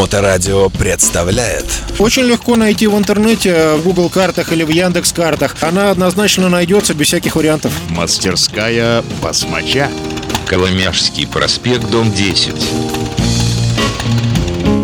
Моторадио 0.00 0.70
представляет 0.70 1.66
Очень 1.98 2.22
легко 2.22 2.56
найти 2.56 2.86
в 2.86 2.96
интернете, 2.96 3.74
в 3.74 3.82
Google 3.82 4.08
картах 4.08 4.50
или 4.50 4.64
в 4.64 4.70
Яндекс 4.70 5.12
картах. 5.12 5.56
Она 5.60 5.90
однозначно 5.90 6.48
найдется 6.48 6.94
без 6.94 7.08
всяких 7.08 7.36
вариантов. 7.36 7.70
Мастерская 7.90 9.04
басмача. 9.22 9.90
Коломяжский 10.46 11.26
проспект, 11.26 11.90
дом 11.90 12.10
10. 12.14 12.54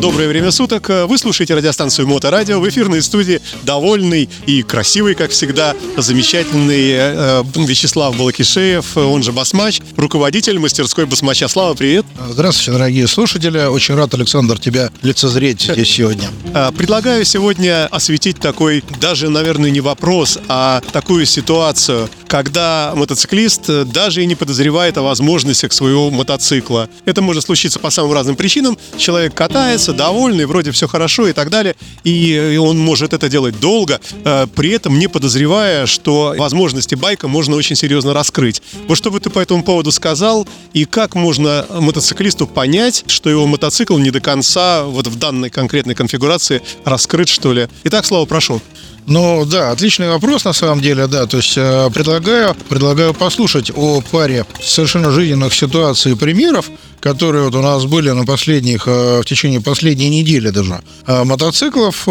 Доброе 0.07 0.29
время 0.29 0.53
суток. 0.53 0.89
Вы 0.89 1.19
слушаете 1.19 1.57
радиостанцию 1.57 2.07
Моторадио. 2.07 2.61
В 2.61 2.69
эфирной 2.69 3.03
студии 3.03 3.43
довольный 3.65 4.29
и 4.47 4.63
красивый, 4.63 5.17
как 5.17 5.33
всегда, 5.33 5.75
замечательный 5.97 6.93
э, 6.93 7.43
Вячеслав 7.57 8.17
Балакишеев, 8.17 8.97
он 8.97 9.25
же 9.25 9.33
Басмач, 9.33 9.81
руководитель 9.97 10.61
мастерской 10.61 11.07
Басмача. 11.07 11.49
Слава, 11.49 11.75
привет. 11.75 12.07
Здравствуйте, 12.31 12.71
дорогие 12.71 13.09
слушатели. 13.09 13.59
Очень 13.67 13.97
рад, 13.97 14.15
Александр, 14.15 14.61
тебя 14.61 14.91
лицезреть 15.03 15.63
здесь 15.63 15.91
сегодня. 15.91 16.31
Э, 16.55 16.71
Предлагаю 16.71 17.25
сегодня 17.25 17.89
осветить 17.89 18.39
такой, 18.39 18.85
даже, 19.01 19.29
наверное, 19.29 19.71
не 19.71 19.81
вопрос, 19.81 20.39
а 20.47 20.83
такую 20.93 21.27
ситуацию, 21.27 22.09
когда 22.29 22.93
мотоциклист 22.95 23.69
э, 23.69 23.85
даже 23.85 24.23
и 24.23 24.27
не 24.27 24.37
подозревает 24.37 24.99
о 24.99 25.03
возможностях 25.03 25.73
своего 25.73 26.13
мотоцикла. 26.13 26.89
Это 27.07 27.23
может 27.23 27.47
случиться 27.47 27.81
по 27.81 27.91
самым 27.91 28.13
разным 28.13 28.37
причинам. 28.37 28.79
Человек 28.97 29.35
катается, 29.35 29.96
довольный, 29.97 30.47
вроде 30.47 30.71
все 30.71 30.87
хорошо 30.87 31.29
и 31.29 31.33
так 31.33 31.51
далее, 31.51 31.75
и 32.05 32.59
он 32.61 32.79
может 32.79 33.13
это 33.13 33.29
делать 33.29 33.59
долго, 33.61 34.01
э, 34.25 34.47
при 34.55 34.71
этом 34.71 34.99
не 34.99 35.09
подозревая, 35.09 35.87
что 35.87 36.35
возможности 36.37 36.95
байка 36.95 37.29
можно 37.29 37.57
очень 37.57 37.77
серьезно 37.77 38.13
раскрыть. 38.13 38.63
Вот 38.89 38.97
что 38.97 39.11
бы 39.11 39.21
ты 39.21 39.31
по 39.31 39.39
этому 39.39 39.63
поводу 39.63 39.93
сказал, 39.93 40.47
и 40.73 40.85
как 40.85 41.15
можно 41.15 41.67
мотоциклисту 41.71 42.47
понять, 42.47 43.05
что 43.07 43.31
его 43.31 43.47
мотоцикл 43.47 43.99
не 43.99 44.11
до 44.11 44.21
конца 44.21 44.85
вот 44.85 45.07
в 45.07 45.19
данной 45.19 45.51
конкретной 45.51 45.95
конфигурации 45.95 46.63
раскрыт, 46.85 47.29
что 47.29 47.53
ли? 47.53 47.69
Итак, 47.85 48.07
Слава, 48.07 48.27
прошу. 48.27 48.61
Ну 49.07 49.45
да, 49.45 49.71
отличный 49.71 50.09
вопрос 50.09 50.45
на 50.45 50.53
самом 50.53 50.81
деле, 50.81 51.07
да. 51.07 51.27
То 51.27 51.37
есть 51.37 51.57
э, 51.57 51.91
предлагаю, 51.95 52.55
предлагаю 52.69 53.15
послушать 53.15 53.71
о 53.75 54.01
паре 54.01 54.45
совершенно 54.61 55.11
жизненных 55.11 55.55
ситуаций 55.55 56.13
и 56.13 56.15
примеров, 56.17 56.71
которые 57.01 57.45
вот 57.45 57.55
у 57.55 57.63
нас 57.63 57.85
были 57.85 58.11
на 58.11 58.25
последних, 58.25 58.89
э, 58.89 59.21
в 59.21 59.25
течение 59.25 59.61
последней 59.61 60.09
недели 60.09 60.51
даже. 60.51 60.81
Э, 61.07 61.23
мотоциклов, 61.23 62.09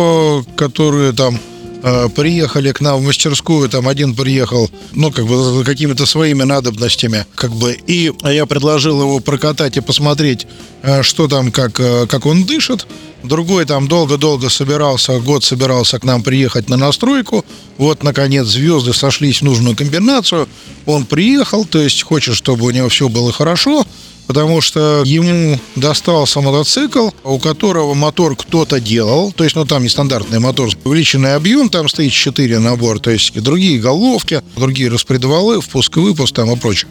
которые 0.56 1.12
там 1.12 1.38
э, 1.86 2.10
приехали 2.10 2.72
к 2.72 2.82
нам 2.82 3.00
в 3.00 3.06
мастерскую, 3.06 3.70
там 3.70 3.88
один 3.88 4.16
приехал, 4.16 4.70
ну, 4.94 5.12
как 5.12 5.28
бы 5.28 5.38
за 5.38 5.64
какими-то 5.64 6.06
своими 6.06 6.44
надобностями, 6.44 7.26
как 7.36 7.52
бы, 7.52 7.78
и 7.88 8.12
я 8.24 8.46
предложил 8.48 9.02
его 9.02 9.20
прокатать 9.20 9.78
и 9.78 9.82
посмотреть, 9.82 10.48
э, 10.82 11.04
что 11.04 11.28
там, 11.28 11.52
как, 11.52 11.80
э, 11.80 12.08
как 12.08 12.26
он 12.26 12.44
дышит. 12.46 12.88
Другой 13.24 13.66
там 13.66 13.88
долго-долго 13.88 14.50
собирался, 14.50 15.20
год 15.20 15.44
собирался 15.44 16.00
к 16.00 16.04
нам 16.04 16.24
приехать 16.24 16.70
на 16.70 16.78
настройку. 16.78 17.46
Вот, 17.78 18.04
наконец, 18.04 18.48
звезды 18.48 18.94
сошлись 18.94 19.42
в 19.42 19.46
нужную 19.46 19.76
комбинацию. 19.76 20.48
Он 20.86 21.06
приехал, 21.06 21.66
то 21.66 21.82
есть 21.82 22.04
хочет, 22.04 22.36
чтобы 22.36 22.66
у 22.66 22.72
него 22.72 22.90
все 22.90 23.10
было 23.10 23.32
хорошо 23.32 23.86
потому 24.28 24.62
что 24.62 25.04
ему 25.06 25.60
достался 25.76 26.42
мотоцикл, 26.42 27.10
у 27.24 27.40
которого 27.40 27.94
мотор 27.94 28.36
кто-то 28.36 28.80
делал, 28.80 29.32
то 29.32 29.44
есть, 29.44 29.56
ну, 29.56 29.66
там 29.66 29.84
нестандартный 29.84 30.40
мотор, 30.40 30.70
увеличенный 30.84 31.36
объем, 31.36 31.70
там 31.70 31.90
стоит 31.90 32.12
4 32.12 32.60
набор, 32.60 33.00
то 33.00 33.12
есть, 33.12 33.34
другие 33.42 33.80
головки, 33.80 34.42
другие 34.56 34.90
распредвалы, 34.90 35.62
впуск 35.62 35.98
и 35.98 36.00
выпуск 36.00 36.36
там 36.36 36.52
и 36.52 36.56
прочее. 36.56 36.90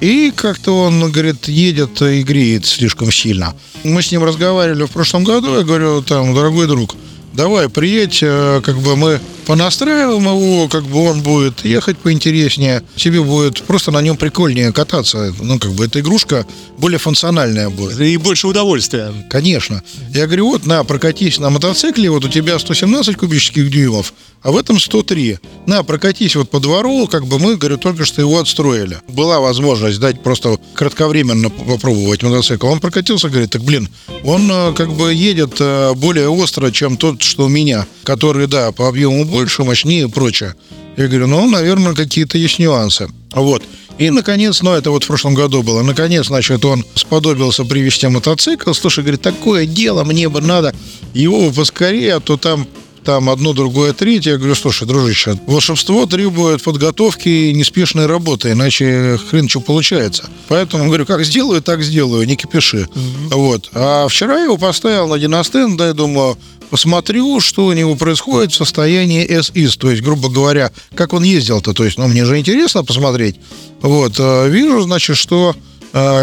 И 0.00 0.32
как-то 0.34 0.72
он, 0.72 1.10
говорит, 1.10 1.48
едет 1.48 2.00
и 2.02 2.22
греет 2.22 2.66
слишком 2.66 3.10
сильно. 3.12 3.54
Мы 3.84 4.02
с 4.02 4.10
ним 4.10 4.24
разговаривали 4.24 4.84
в 4.84 4.90
прошлом 4.90 5.24
году, 5.24 5.56
я 5.56 5.62
говорю, 5.62 6.02
там, 6.02 6.34
дорогой 6.34 6.66
друг, 6.66 6.94
давай, 7.36 7.68
приедь, 7.68 8.20
э, 8.22 8.60
как 8.64 8.78
бы 8.78 8.96
мы 8.96 9.20
понастраиваем 9.46 10.24
его, 10.24 10.68
как 10.68 10.84
бы 10.84 11.08
он 11.08 11.22
будет 11.22 11.64
ехать 11.64 11.98
поинтереснее, 11.98 12.82
тебе 12.96 13.22
будет 13.22 13.62
просто 13.62 13.90
на 13.90 14.00
нем 14.00 14.16
прикольнее 14.16 14.72
кататься, 14.72 15.32
ну, 15.40 15.58
как 15.58 15.72
бы 15.72 15.84
эта 15.84 16.00
игрушка 16.00 16.46
более 16.78 16.98
функциональная 16.98 17.70
будет. 17.70 18.00
И 18.00 18.16
больше 18.16 18.48
удовольствия. 18.48 19.12
Конечно. 19.30 19.82
Я 20.12 20.26
говорю, 20.26 20.48
вот, 20.48 20.66
на, 20.66 20.82
прокатись 20.82 21.38
на 21.38 21.50
мотоцикле, 21.50 22.10
вот 22.10 22.24
у 22.24 22.28
тебя 22.28 22.58
117 22.58 23.16
кубических 23.16 23.70
дюймов, 23.70 24.12
а 24.46 24.52
в 24.52 24.56
этом 24.56 24.78
103. 24.78 25.38
На, 25.66 25.82
прокатись 25.82 26.36
вот 26.36 26.48
по 26.50 26.60
двору, 26.60 27.08
как 27.08 27.26
бы 27.26 27.40
мы, 27.40 27.56
говорю, 27.56 27.78
только 27.78 28.04
что 28.04 28.20
его 28.20 28.38
отстроили. 28.38 28.98
Была 29.08 29.40
возможность 29.40 29.98
дать 29.98 30.22
просто 30.22 30.60
кратковременно 30.74 31.50
попробовать 31.50 32.22
мотоцикл. 32.22 32.68
Он 32.68 32.78
прокатился, 32.78 33.28
говорит, 33.28 33.50
так, 33.50 33.62
блин, 33.62 33.88
он 34.22 34.48
э, 34.48 34.72
как 34.74 34.92
бы 34.92 35.12
едет 35.12 35.56
э, 35.58 35.94
более 35.94 36.28
остро, 36.28 36.70
чем 36.70 36.96
тот, 36.96 37.22
что 37.22 37.46
у 37.46 37.48
меня, 37.48 37.86
который, 38.04 38.46
да, 38.46 38.70
по 38.70 38.86
объему 38.86 39.24
больше, 39.24 39.64
мощнее 39.64 40.04
и 40.04 40.08
прочее. 40.08 40.54
Я 40.96 41.08
говорю, 41.08 41.26
ну, 41.26 41.50
наверное, 41.50 41.94
какие-то 41.94 42.38
есть 42.38 42.60
нюансы. 42.60 43.08
Вот. 43.32 43.64
И, 43.98 44.10
наконец, 44.10 44.62
ну, 44.62 44.74
это 44.74 44.92
вот 44.92 45.02
в 45.02 45.08
прошлом 45.08 45.34
году 45.34 45.64
было, 45.64 45.82
наконец, 45.82 46.26
значит, 46.26 46.64
он 46.64 46.84
сподобился 46.94 47.64
привезти 47.64 48.06
мотоцикл. 48.06 48.72
Слушай, 48.74 49.00
говорит, 49.00 49.22
такое 49.22 49.66
дело, 49.66 50.04
мне 50.04 50.28
бы 50.28 50.40
надо 50.40 50.72
его 51.14 51.50
поскорее, 51.50 52.14
а 52.14 52.20
то 52.20 52.36
там 52.36 52.68
там 53.06 53.30
одно, 53.30 53.52
другое, 53.52 53.92
третье. 53.92 54.32
Я 54.32 54.36
говорю, 54.36 54.56
слушай, 54.56 54.86
дружище, 54.86 55.38
волшебство 55.46 56.06
требует 56.06 56.62
подготовки 56.62 57.28
и 57.28 57.54
неспешной 57.54 58.06
работы, 58.06 58.50
иначе 58.50 59.16
хрен 59.30 59.48
что 59.48 59.60
получается. 59.60 60.28
Поэтому, 60.48 60.86
говорю, 60.86 61.06
как 61.06 61.24
сделаю, 61.24 61.62
так 61.62 61.82
сделаю, 61.82 62.26
не 62.26 62.34
кипиши. 62.34 62.88
Mm-hmm. 62.92 63.34
Вот. 63.34 63.70
А 63.74 64.08
вчера 64.08 64.38
я 64.38 64.44
его 64.44 64.58
поставил 64.58 65.06
на 65.06 65.20
диностенд, 65.20 65.78
да, 65.78 65.86
я 65.86 65.92
думаю, 65.92 66.36
посмотрю, 66.68 67.38
что 67.38 67.66
у 67.66 67.72
него 67.72 67.94
происходит 67.94 68.50
в 68.50 68.56
состоянии 68.56 69.24
SIS, 69.24 69.78
то 69.78 69.88
есть, 69.88 70.02
грубо 70.02 70.28
говоря, 70.28 70.72
как 70.96 71.12
он 71.12 71.22
ездил-то, 71.22 71.74
то 71.74 71.84
есть, 71.84 71.98
ну, 71.98 72.08
мне 72.08 72.24
же 72.24 72.36
интересно 72.36 72.82
посмотреть. 72.82 73.36
Вот, 73.82 74.18
вижу, 74.18 74.80
значит, 74.80 75.16
что 75.16 75.54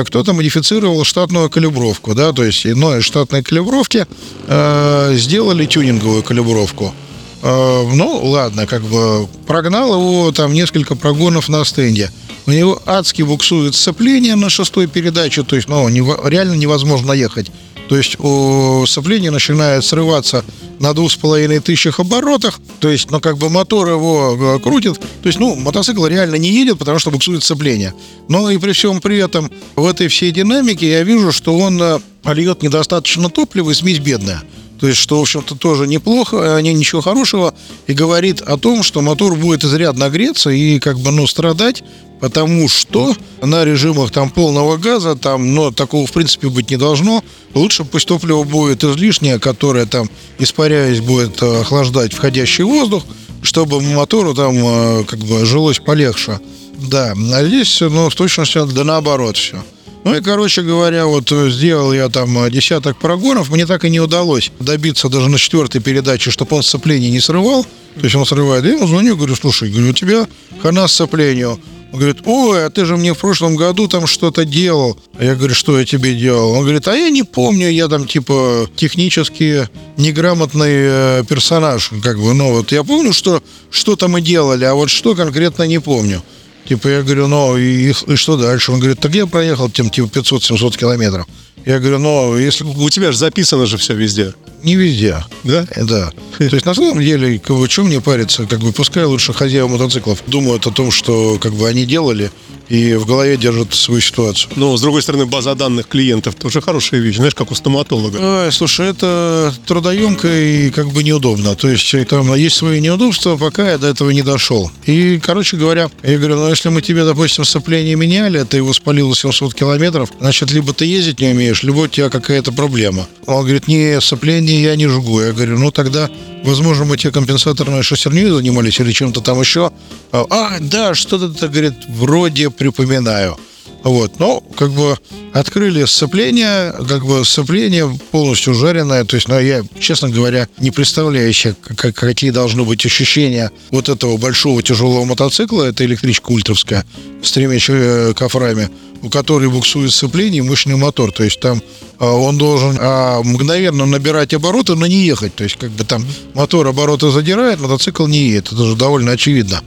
кто-то 0.06 0.34
модифицировал 0.34 1.04
штатную 1.04 1.50
калибровку, 1.50 2.14
да, 2.14 2.32
то 2.32 2.44
есть 2.44 2.66
иной 2.66 3.02
штатной 3.02 3.42
калибровки 3.42 4.06
э, 4.48 5.14
сделали 5.16 5.66
тюнинговую 5.66 6.22
калибровку. 6.22 6.94
Э, 7.42 7.84
ну, 7.92 8.20
ладно, 8.24 8.68
как 8.68 8.84
бы 8.84 9.28
прогнал 9.48 9.94
его 9.96 10.32
там 10.32 10.54
несколько 10.54 10.96
прогонов 10.96 11.50
на 11.50 11.66
стенде. 11.66 12.12
У 12.46 12.52
него 12.52 12.82
адски 12.86 13.22
буксует 13.22 13.74
сцепление 13.74 14.36
на 14.36 14.50
шестой 14.50 14.88
передаче, 14.88 15.44
то 15.44 15.56
есть, 15.56 15.70
ну, 15.70 15.88
не, 15.90 16.02
реально 16.30 16.54
невозможно 16.54 17.14
ехать. 17.14 17.52
То 17.90 17.98
есть 17.98 18.16
о, 18.20 18.86
сцепление 18.88 19.32
начинает 19.32 19.84
срываться 19.84 20.44
на 20.80 20.94
двух 20.94 21.12
с 21.12 21.16
половиной 21.16 21.60
тысячах 21.60 22.00
оборотах, 22.00 22.60
то 22.80 22.90
есть, 22.90 23.12
ну, 23.12 23.20
как 23.22 23.38
бы 23.38 23.50
мотор 23.50 23.88
его 23.88 24.60
крутит, 24.60 25.00
то 25.00 25.28
есть, 25.28 25.40
ну, 25.40 25.56
мотоцикл 25.56 26.06
реально 26.06 26.36
не 26.36 26.50
едет, 26.50 26.80
потому 26.80 27.00
что 27.00 27.12
буксует 27.12 27.44
сцепление. 27.44 27.94
Но 28.28 28.50
и 28.50 28.58
при 28.58 28.72
всем 28.72 29.00
при 29.00 29.18
этом 29.18 29.52
в 29.76 29.86
этой 29.86 30.08
всей 30.08 30.32
динамике 30.32 30.90
я 30.90 31.04
вижу, 31.04 31.32
что 31.32 31.58
он 31.58 31.82
льет 32.26 32.64
недостаточно 32.64 33.30
топлива 33.30 33.72
и 33.72 33.74
смесь 33.74 34.00
бедная. 34.00 34.44
То 34.80 34.88
есть, 34.88 35.00
что, 35.00 35.18
в 35.20 35.22
общем-то, 35.22 35.56
тоже 35.56 35.88
неплохо, 35.88 36.60
не 36.62 36.74
ничего 36.74 37.00
хорошего, 37.00 37.54
и 37.88 37.94
говорит 37.94 38.42
о 38.42 38.58
том, 38.58 38.84
что 38.84 39.02
мотор 39.02 39.36
будет 39.36 39.64
изрядно 39.64 40.10
греться 40.10 40.50
и, 40.50 40.80
как 40.80 41.00
бы, 41.00 41.12
ну, 41.12 41.26
страдать, 41.26 41.84
потому 42.24 42.70
что 42.70 43.14
на 43.42 43.66
режимах 43.66 44.12
там 44.12 44.30
полного 44.30 44.78
газа, 44.78 45.14
там, 45.18 45.54
но 45.54 45.72
такого, 45.72 46.08
в 46.08 46.12
принципе, 46.14 46.48
быть 46.48 46.70
не 46.70 46.78
должно. 46.78 47.22
Лучше 47.54 47.84
пусть 47.84 48.08
топливо 48.08 48.44
будет 48.44 48.82
излишнее, 48.86 49.40
которое 49.40 49.86
там, 49.86 50.10
испаряясь, 50.40 51.02
будет 51.02 51.44
охлаждать 51.44 52.14
входящий 52.14 52.64
воздух, 52.64 53.04
чтобы 53.42 53.82
мотору 53.82 54.34
там, 54.34 55.04
как 55.04 55.20
бы, 55.20 55.46
жилось 55.46 55.80
полегче. 55.80 56.40
Да, 56.78 57.14
а 57.34 57.46
здесь, 57.46 57.82
ну, 57.82 58.10
в 58.10 58.16
точности, 58.16 58.58
да 58.74 58.86
наоборот 58.86 59.36
все. 59.36 59.62
Ну 60.06 60.16
и, 60.16 60.22
короче 60.22 60.62
говоря, 60.62 61.08
вот 61.08 61.30
сделал 61.30 61.92
я 61.92 62.08
там 62.08 62.50
десяток 62.50 63.00
прогонов, 63.00 63.50
мне 63.50 63.66
так 63.66 63.84
и 63.84 63.90
не 63.90 64.00
удалось 64.00 64.50
добиться 64.62 65.10
даже 65.10 65.30
на 65.30 65.38
четвертой 65.38 65.82
передаче, 65.82 66.32
чтобы 66.32 66.56
он 66.56 66.64
сцепление 66.64 67.12
не 67.12 67.20
срывал. 67.20 67.66
То 67.96 68.04
есть 68.04 68.16
он 68.16 68.26
срывает. 68.26 68.64
Я 68.64 68.72
ему 68.72 68.88
звоню, 68.88 69.18
говорю, 69.18 69.36
слушай, 69.36 69.70
говорю, 69.70 69.90
у 69.90 69.94
тебя 69.94 70.26
хана 70.62 70.88
сцеплению. 70.88 71.60
Он 71.94 72.00
говорит, 72.00 72.24
ой, 72.26 72.66
а 72.66 72.70
ты 72.72 72.86
же 72.86 72.98
мне 72.98 73.14
в 73.14 73.20
прошлом 73.20 73.56
году 73.56 73.88
там 73.88 74.08
что-то 74.08 74.46
делал. 74.46 74.98
А 75.16 75.24
я 75.24 75.36
говорю, 75.36 75.54
что 75.54 75.80
я 75.80 75.86
тебе 75.86 76.16
делал? 76.16 76.54
Он 76.54 76.64
говорит, 76.64 76.88
а 76.88 76.96
я 76.96 77.12
не 77.12 77.22
помню, 77.22 77.70
я 77.70 77.88
там 77.88 78.08
типа 78.08 78.68
технически 78.76 79.70
неграмотный 79.98 81.24
персонаж, 81.26 81.92
как 82.02 82.18
бы, 82.18 82.34
ну 82.34 82.52
вот 82.52 82.72
я 82.72 82.84
помню, 82.84 83.14
что 83.14 83.44
что-то 83.70 84.08
мы 84.08 84.22
делали, 84.22 84.66
а 84.66 84.74
вот 84.74 84.90
что 84.90 85.14
конкретно 85.14 85.64
не 85.64 85.80
помню. 85.80 86.24
Типа, 86.68 86.88
я 86.88 87.04
говорю, 87.04 87.28
ну 87.28 87.58
и, 87.58 87.92
и 87.92 88.16
что 88.16 88.38
дальше? 88.38 88.72
Он 88.72 88.80
говорит, 88.80 89.00
так 89.00 89.14
я 89.14 89.28
проехал 89.28 89.70
тем, 89.70 89.90
типа, 89.90 90.08
500-700 90.18 90.78
километров. 90.78 91.28
Я 91.66 91.80
говорю, 91.80 92.00
ну, 92.00 92.38
если... 92.38 92.64
У 92.64 92.90
тебя 92.90 93.12
же 93.12 93.18
записано 93.18 93.66
же 93.66 93.78
все 93.78 93.94
везде. 93.94 94.34
Не 94.64 94.76
везде. 94.76 95.24
Да? 95.44 95.66
Да. 95.76 96.12
То 96.38 96.44
есть, 96.44 96.66
на 96.66 96.74
самом 96.74 97.00
деле, 97.02 97.42
что 97.70 97.84
мне 97.84 98.02
париться? 98.02 98.46
Как 98.46 98.60
бы, 98.60 98.72
пускай 98.72 99.06
лучше 99.06 99.34
хозяева 99.34 99.68
мотоциклов 99.68 100.24
думают 100.28 100.68
о 100.68 100.72
том, 100.72 100.92
что, 100.92 101.38
как 101.40 101.54
бы, 101.54 101.68
они 101.68 101.86
делали, 101.86 102.32
и 102.70 102.96
в 102.96 103.06
голове 103.06 103.38
держит 103.38 103.74
свою 103.74 104.02
ситуацию. 104.02 104.52
Но, 104.56 104.76
с 104.78 104.82
другой 104.82 105.02
стороны, 105.02 105.26
база 105.26 105.56
данных 105.56 105.88
клиентов 105.88 106.36
тоже 106.36 106.62
хорошая 106.62 107.02
вещь, 107.02 107.18
знаешь, 107.18 107.36
как 107.36 107.52
у 107.52 107.56
стоматолога. 107.56 108.18
Ой, 108.18 108.52
слушай, 108.52 108.88
это 108.90 109.54
трудоемко 109.66 110.28
и 110.28 110.70
как 110.70 110.92
бы 110.92 111.04
неудобно. 111.04 111.56
То 111.56 111.70
есть 111.70 111.94
там 112.08 112.34
есть 112.36 112.56
свои 112.56 112.80
неудобства, 112.80 113.38
пока 113.38 113.72
я 113.72 113.78
до 113.78 113.88
этого 113.88 114.12
не 114.12 114.22
дошел. 114.22 114.72
И, 114.86 115.20
короче 115.20 115.58
говоря, 115.58 115.90
я 116.04 116.18
говорю, 116.18 116.36
ну 116.36 116.50
если 116.50 116.70
мы 116.70 116.82
тебе, 116.82 117.06
допустим, 117.06 117.46
сцепление 117.46 117.96
меняли, 117.96 118.44
ты 118.44 118.58
его 118.58 118.74
спалил 118.74 119.14
700 119.14 119.54
километров, 119.54 120.12
значит, 120.20 120.52
либо 120.52 120.74
ты 120.74 120.86
ездить 120.86 121.20
не 121.20 121.30
умеешь, 121.30 121.64
либо 121.64 121.80
у 121.80 121.88
тебя 121.88 122.10
какая-то 122.10 122.52
проблема. 122.52 123.08
Он 123.26 123.44
говорит, 123.44 123.68
не, 123.68 124.00
сцепление 124.02 124.62
я 124.62 124.76
не 124.76 124.88
жгу. 124.88 125.22
Я 125.22 125.32
говорю, 125.34 125.60
ну 125.60 125.72
тогда, 125.72 126.10
возможно, 126.44 126.86
мы 126.86 126.98
тебе 126.98 127.12
компенсаторной 127.12 127.84
шестерней 127.84 128.30
занимались 128.30 128.80
или 128.80 128.92
чем-то 128.92 129.22
там 129.22 129.40
еще. 129.40 129.72
А, 130.12 130.58
да, 130.60 130.94
что-то, 130.94 131.48
говорит, 131.48 131.74
вроде 131.90 132.50
припоминаю. 132.56 133.38
Вот, 133.84 134.18
но 134.18 134.42
как 134.56 134.72
бы 134.72 134.98
открыли 135.34 135.84
сцепление, 135.84 136.74
как 136.88 137.06
бы 137.06 137.26
сцепление 137.26 138.00
полностью 138.12 138.54
жареное, 138.54 139.04
то 139.04 139.16
есть, 139.16 139.28
ну, 139.28 139.38
я, 139.40 139.62
честно 139.78 140.10
говоря, 140.10 140.48
не 140.58 140.72
представляю 140.72 141.34
себе, 141.34 141.56
как, 141.76 141.94
какие 141.94 142.32
должны 142.32 142.64
быть 142.64 142.86
ощущения 142.86 143.52
вот 143.72 143.90
этого 143.90 144.16
большого 144.16 144.64
тяжелого 144.64 145.04
мотоцикла, 145.04 145.64
это 145.64 145.84
электричка 145.84 146.32
ультровская 146.32 146.86
с 147.22 147.32
тремя 147.34 147.58
э, 147.68 148.14
кофрами, 148.14 148.70
у 149.02 149.10
которой 149.10 149.50
буксует 149.50 149.92
сцепление 149.92 150.40
и 150.40 150.48
мощный 150.48 150.78
мотор, 150.78 151.12
то 151.12 151.24
есть 151.24 151.42
там 151.42 151.62
а, 152.00 152.14
он 152.14 152.38
должен 152.38 152.78
а, 152.80 153.22
мгновенно 153.22 153.86
набирать 153.86 154.34
обороты, 154.34 154.76
но 154.76 154.88
не 154.88 155.04
ехать, 155.04 155.36
то 155.36 155.44
есть 155.44 155.58
как 155.58 155.72
бы 155.72 155.84
там 155.84 156.06
мотор 156.34 156.68
обороты 156.68 157.10
задирает, 157.12 157.60
мотоцикл 157.60 158.08
не 158.08 158.20
едет, 158.20 158.54
это 158.54 158.66
же 158.66 158.76
довольно 158.76 159.12
очевидно. 159.12 159.62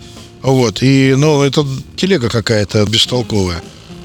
Вот, 0.46 0.80
и, 0.80 1.16
ну, 1.16 1.42
это 1.42 1.66
телега 1.96 2.28
какая-то 2.28 2.86
бестолковая. 2.86 3.60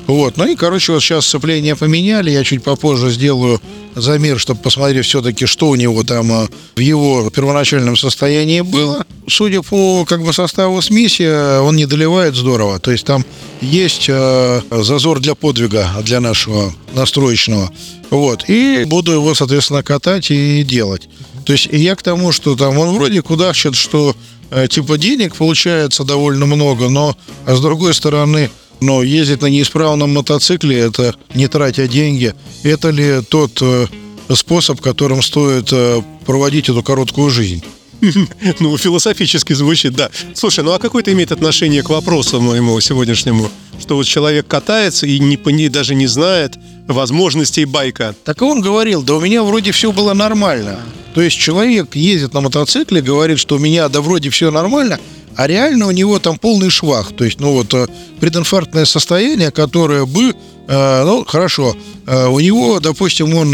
Вот, 0.08 0.38
ну 0.38 0.48
и, 0.48 0.56
короче, 0.56 0.92
вот 0.92 1.02
сейчас 1.02 1.28
сцепление 1.28 1.76
поменяли, 1.76 2.32
я 2.32 2.44
чуть 2.44 2.64
попозже 2.64 3.12
сделаю 3.12 3.62
замер, 3.94 4.40
чтобы 4.40 4.60
посмотреть 4.60 5.06
все-таки, 5.06 5.46
что 5.46 5.70
у 5.70 5.76
него 5.76 6.04
там 6.04 6.32
а, 6.32 6.48
в 6.76 6.80
его 6.80 7.30
первоначальном 7.30 7.96
состоянии 7.96 8.62
было. 8.62 9.06
Судя 9.28 9.62
по 9.62 10.04
как 10.06 10.24
бы 10.24 10.34
составу 10.34 10.82
смеси, 10.82 11.60
он 11.60 11.76
не 11.76 11.86
доливает 11.86 12.34
здорово. 12.34 12.80
То 12.80 12.90
есть 12.90 13.06
там 13.06 13.24
есть 13.62 14.08
э, 14.10 14.62
зазор 14.72 15.20
для 15.20 15.36
подвига 15.36 15.92
для 16.04 16.20
нашего 16.22 16.74
настроечного. 16.96 17.72
Вот. 18.10 18.50
И 18.50 18.84
буду 18.86 19.12
его, 19.12 19.36
соответственно, 19.36 19.84
катать 19.84 20.32
и 20.32 20.64
делать. 20.64 21.08
То 21.46 21.54
есть 21.54 21.70
я 21.72 21.96
к 21.96 22.02
тому, 22.02 22.32
что 22.32 22.56
там 22.56 22.80
он 22.80 22.96
вроде 22.96 23.22
кудахчет, 23.22 23.76
что 23.76 24.16
э, 24.16 24.41
типа 24.69 24.98
денег 24.98 25.36
получается 25.36 26.03
довольно 26.03 26.45
много, 26.45 26.89
но 26.89 27.15
а 27.45 27.56
с 27.56 27.62
другой 27.62 27.94
стороны 27.94 28.50
но 28.81 29.03
ездить 29.03 29.42
на 29.42 29.45
неисправном 29.45 30.13
мотоцикле, 30.13 30.80
это 30.80 31.15
не 31.36 31.48
тратя 31.48 31.88
деньги, 31.88 32.33
это 32.63 32.89
ли 32.89 33.21
тот 33.21 33.62
э, 33.62 33.86
способ, 34.33 34.81
которым 34.81 35.21
стоит 35.21 35.71
э, 35.71 36.01
проводить 36.25 36.68
эту 36.68 36.81
короткую 36.81 37.30
жизнь? 37.30 37.63
Ну, 38.59 38.77
философически 38.77 39.53
звучит, 39.53 39.94
да. 39.94 40.09
Слушай, 40.33 40.63
ну 40.63 40.71
а 40.71 40.80
какое 40.80 41.01
это 41.01 41.12
имеет 41.13 41.31
отношение 41.31 41.83
к 41.83 41.89
вопросу 41.89 42.42
моему 42.42 42.80
сегодняшнему? 42.80 43.50
Что 43.80 43.95
вот 43.95 44.06
человек 44.06 44.48
катается 44.48 45.07
и 45.07 45.19
не, 45.19 45.39
не, 45.51 45.69
даже 45.69 45.95
не 45.95 46.07
знает 46.07 46.57
возможностей 46.88 47.65
байка. 47.65 48.15
Так 48.24 48.42
он 48.42 48.62
говорил, 48.62 49.01
да 49.01 49.15
у 49.15 49.21
меня 49.21 49.44
вроде 49.44 49.71
все 49.71 49.92
было 49.92 50.13
нормально. 50.13 50.80
То 51.13 51.21
есть 51.21 51.38
человек 51.38 51.95
ездит 51.95 52.33
на 52.33 52.42
мотоцикле, 52.42 53.01
говорит, 53.01 53.39
что 53.39 53.56
у 53.56 53.59
меня 53.59 53.89
да 53.89 54.01
вроде 54.01 54.30
все 54.30 54.51
нормально, 54.51 55.00
а 55.36 55.48
реально 55.48 55.88
у 55.88 55.92
него 55.92 56.19
там 56.19 56.38
полный 56.38 56.69
швах. 56.69 57.13
То 57.16 57.24
есть, 57.24 57.39
ну 57.39 57.54
вот, 57.54 57.74
э, 57.74 57.88
прединфарктное 58.19 58.86
состояние, 58.86 59.51
которое 59.51 60.06
бы, 60.06 60.33
э, 60.68 61.04
ну, 61.04 61.25
хорошо, 61.25 61.75
э, 62.06 62.28
у 62.28 62.39
него, 62.39 62.80
допустим, 62.80 63.33
он 63.36 63.51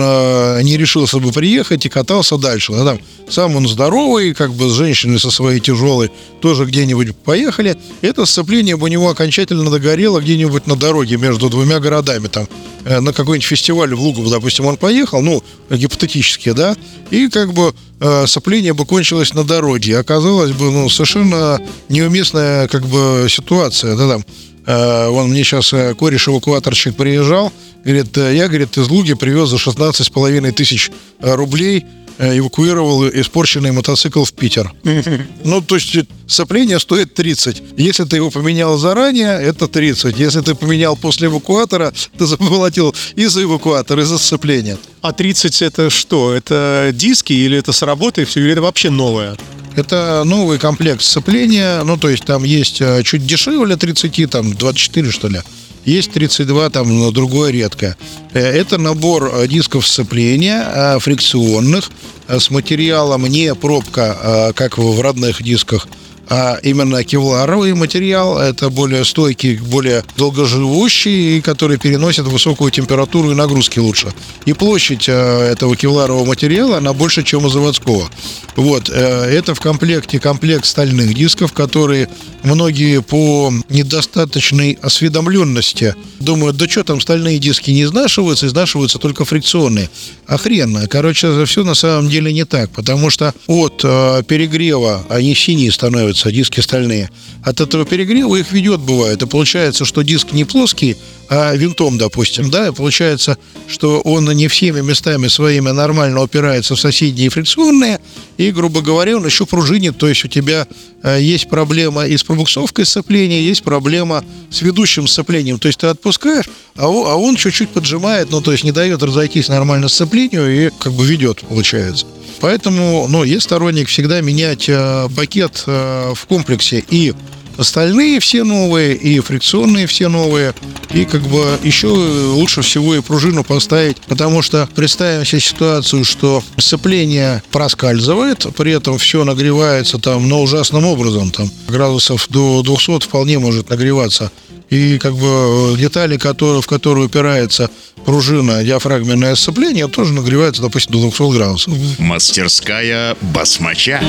не 0.63 0.77
решился 0.77 1.19
бы 1.19 1.31
приехать 1.31 1.85
и 1.85 1.89
катался 1.89 2.37
дальше. 2.37 2.73
А 2.73 2.85
там 2.85 2.99
сам 3.29 3.55
он 3.55 3.67
здоровый, 3.67 4.33
как 4.33 4.53
бы 4.53 4.69
с 4.69 4.73
женщиной 4.73 5.19
со 5.19 5.31
своей 5.31 5.59
тяжелой 5.59 6.09
тоже 6.41 6.65
где-нибудь 6.65 7.15
поехали. 7.15 7.77
Это 8.01 8.25
сцепление 8.25 8.77
бы 8.77 8.85
у 8.85 8.87
него 8.87 9.09
окончательно 9.09 9.69
догорело 9.69 10.19
где-нибудь 10.19 10.67
на 10.67 10.75
дороге 10.75 11.17
между 11.17 11.49
двумя 11.49 11.79
городами. 11.79 12.27
Там 12.27 12.47
на 12.87 13.13
какой-нибудь 13.13 13.47
фестиваль 13.47 13.93
в 13.93 14.01
Лугу, 14.01 14.29
допустим, 14.29 14.65
он 14.65 14.77
поехал, 14.77 15.21
ну, 15.21 15.43
гипотетически, 15.69 16.51
да, 16.51 16.75
и 17.11 17.27
как 17.29 17.53
бы 17.53 17.73
э, 17.99 18.27
сопление 18.27 18.73
бы 18.73 18.85
кончилось 18.85 19.33
на 19.33 19.43
дороге. 19.43 19.97
Оказалось 19.97 20.51
бы, 20.51 20.71
ну, 20.71 20.89
совершенно 20.89 21.59
неуместная, 21.89 22.67
как 22.67 22.85
бы, 22.85 23.27
ситуация, 23.29 23.95
да, 23.95 24.09
там. 24.09 24.25
Э, 24.65 25.09
вон 25.09 25.29
мне 25.29 25.43
сейчас 25.43 25.73
э, 25.73 25.95
кореш-эвакуаторщик 25.95 26.95
приезжал, 26.95 27.51
говорит, 27.83 28.15
я, 28.17 28.47
говорит, 28.47 28.77
из 28.77 28.87
Луги 28.89 29.13
привез 29.13 29.49
за 29.49 29.57
16 29.57 30.05
с 30.05 30.09
половиной 30.09 30.51
тысяч 30.51 30.91
рублей 31.19 31.85
эвакуировал 32.19 33.07
испорченный 33.09 33.71
мотоцикл 33.71 34.23
в 34.23 34.33
Питер. 34.33 34.71
Ну, 35.43 35.61
то 35.61 35.75
есть 35.75 35.95
сопление 36.27 36.79
стоит 36.79 37.13
30. 37.13 37.63
Если 37.77 38.03
ты 38.03 38.17
его 38.17 38.29
поменял 38.29 38.77
заранее, 38.77 39.39
это 39.41 39.67
30. 39.67 40.17
Если 40.19 40.41
ты 40.41 40.55
поменял 40.55 40.97
после 40.97 41.27
эвакуатора, 41.27 41.93
ты 42.17 42.25
заплатил 42.25 42.93
и 43.15 43.25
за 43.27 43.43
эвакуатор, 43.43 43.99
и 43.99 44.03
за 44.03 44.17
сцепление. 44.17 44.77
А 45.01 45.13
30 45.13 45.61
это 45.61 45.89
что? 45.89 46.33
Это 46.33 46.91
диски 46.93 47.33
или 47.33 47.57
это 47.57 47.71
с 47.71 47.81
работы 47.81 48.25
все, 48.25 48.41
или 48.41 48.51
это 48.51 48.61
вообще 48.61 48.89
новое? 48.89 49.37
Это 49.75 50.23
новый 50.25 50.57
комплект 50.57 51.03
сцепления, 51.03 51.83
ну, 51.83 51.97
то 51.97 52.09
есть 52.09 52.25
там 52.25 52.43
есть 52.43 52.81
э, 52.81 53.03
чуть 53.03 53.27
дешевле 53.27 53.75
30, 53.75 54.29
там 54.29 54.53
24, 54.55 55.11
что 55.11 55.27
ли. 55.27 55.39
Есть 55.87 56.11
32, 56.11 56.69
там, 56.69 56.99
но 56.99 57.11
другое 57.11 57.49
редко. 57.51 57.95
Э, 58.33 58.39
это 58.41 58.77
набор 58.77 59.31
э, 59.33 59.47
дисков 59.47 59.87
сцепления 59.87 60.99
фрикционных 60.99 61.89
с 62.27 62.49
материалом 62.49 63.25
не 63.25 63.55
пробка, 63.55 64.51
как 64.53 64.77
в 64.77 64.99
родных 64.99 65.41
дисках, 65.41 65.87
а 66.29 66.57
именно 66.61 67.03
кевларовый 67.03 67.73
материал. 67.73 68.37
Это 68.37 68.69
более 68.69 69.05
стойкий, 69.05 69.57
более 69.57 70.03
долгоживущий, 70.17 71.41
который 71.41 71.77
переносит 71.77 72.25
высокую 72.25 72.71
температуру 72.71 73.31
и 73.31 73.35
нагрузки 73.35 73.79
лучше. 73.79 74.13
И 74.45 74.53
площадь 74.53 75.07
э, 75.07 75.13
этого 75.51 75.75
кевларового 75.75 76.25
материала, 76.25 76.77
она 76.77 76.93
больше, 76.93 77.23
чем 77.23 77.45
у 77.45 77.49
заводского. 77.49 78.09
Вот, 78.55 78.89
э, 78.89 78.93
это 78.93 79.55
в 79.55 79.59
комплекте 79.59 80.19
комплект 80.19 80.65
стальных 80.65 81.13
дисков, 81.13 81.53
которые 81.53 82.09
многие 82.43 83.01
по 83.01 83.51
недостаточной 83.69 84.77
осведомленности 84.81 85.95
думают, 86.19 86.57
да 86.57 86.67
что 86.67 86.83
там 86.83 86.99
стальные 87.01 87.39
диски 87.39 87.71
не 87.71 87.83
изнашиваются, 87.83 88.47
изнашиваются 88.47 88.99
только 88.99 89.25
фрикционные. 89.25 89.89
А 90.25 90.37
хрен, 90.37 90.87
короче, 90.87 91.45
все 91.45 91.63
на 91.63 91.73
самом 91.73 92.09
деле 92.09 92.33
не 92.33 92.45
так, 92.45 92.69
потому 92.71 93.09
что 93.09 93.33
от 93.47 93.81
э, 93.83 94.23
перегрева 94.27 95.05
они 95.09 95.33
синие 95.35 95.71
становятся 95.71 96.16
становятся 96.17 96.31
диски 96.31 96.59
стальные. 96.61 97.09
От 97.43 97.61
этого 97.61 97.85
перегрева 97.85 98.35
их 98.35 98.51
ведет 98.51 98.79
бывает. 98.79 99.21
И 99.21 99.27
получается, 99.27 99.85
что 99.85 100.01
диск 100.01 100.33
не 100.33 100.45
плоский, 100.45 100.97
а 101.29 101.55
винтом, 101.55 101.97
допустим, 101.97 102.49
да, 102.49 102.71
получается, 102.71 103.37
что 103.67 104.01
он 104.01 104.25
не 104.31 104.47
всеми 104.47 104.81
местами 104.81 105.27
своими 105.27 105.69
нормально 105.71 106.21
упирается 106.21 106.75
в 106.75 106.79
соседние 106.79 107.29
фрикционные, 107.29 107.99
и, 108.37 108.51
грубо 108.51 108.81
говоря, 108.81 109.17
он 109.17 109.25
еще 109.25 109.45
пружинит, 109.45 109.97
то 109.97 110.07
есть 110.07 110.23
у 110.23 110.27
тебя 110.27 110.67
э, 111.03 111.19
есть 111.21 111.49
проблема 111.49 112.05
и 112.05 112.15
с 112.15 112.23
пробуксовкой 112.23 112.85
сцепления, 112.85 113.41
есть 113.41 113.63
проблема 113.63 114.23
с 114.49 114.61
ведущим 114.61 115.07
сцеплением, 115.07 115.59
то 115.59 115.67
есть 115.67 115.79
ты 115.79 115.87
отпускаешь, 115.87 116.49
а 116.75 116.87
он, 116.87 117.07
а 117.07 117.15
он 117.15 117.35
чуть-чуть 117.35 117.69
поджимает, 117.69 118.29
ну, 118.31 118.41
то 118.41 118.51
есть 118.51 118.63
не 118.63 118.71
дает 118.71 119.03
разойтись 119.03 119.49
нормально 119.49 119.89
сцеплению 119.89 120.67
и 120.67 120.71
как 120.79 120.93
бы 120.93 121.05
ведет, 121.05 121.41
получается. 121.41 122.05
Поэтому, 122.39 123.07
ну, 123.09 123.23
есть 123.23 123.43
сторонник 123.43 123.87
всегда 123.87 124.21
менять 124.21 124.65
э, 124.69 125.07
пакет 125.15 125.63
э, 125.65 126.13
в 126.15 126.25
комплексе. 126.27 126.83
И 126.89 127.13
остальные 127.57 128.19
все 128.19 128.43
новые, 128.43 128.95
и 128.95 129.19
фрикционные 129.19 129.87
все 129.87 130.07
новые, 130.07 130.53
и 130.91 131.05
как 131.05 131.21
бы 131.23 131.57
еще 131.63 131.87
лучше 131.87 132.61
всего 132.61 132.95
и 132.95 133.01
пружину 133.01 133.43
поставить, 133.43 133.97
потому 134.07 134.41
что 134.41 134.67
представим 134.75 135.25
себе 135.25 135.41
ситуацию, 135.41 136.05
что 136.05 136.43
сцепление 136.57 137.43
проскальзывает, 137.51 138.45
при 138.55 138.71
этом 138.73 138.97
все 138.97 139.23
нагревается 139.23 139.97
там, 139.97 140.27
но 140.27 140.41
ужасным 140.41 140.85
образом, 140.85 141.31
там 141.31 141.49
градусов 141.67 142.27
до 142.29 142.61
200 142.63 143.01
вполне 143.01 143.39
может 143.39 143.69
нагреваться 143.69 144.31
и 144.69 144.97
как 144.99 145.15
бы 145.15 145.75
детали, 145.77 146.17
которые, 146.17 146.61
в 146.61 146.67
которые 146.67 147.05
упирается 147.05 147.69
пружина, 148.05 148.63
диафрагменное 148.63 149.35
сцепление, 149.35 149.87
тоже 149.87 150.13
нагревается, 150.13 150.61
допустим, 150.61 150.93
до 150.93 150.99
200 151.01 151.35
градусов. 151.35 151.73
Мастерская 151.99 153.15
басмача. 153.21 154.01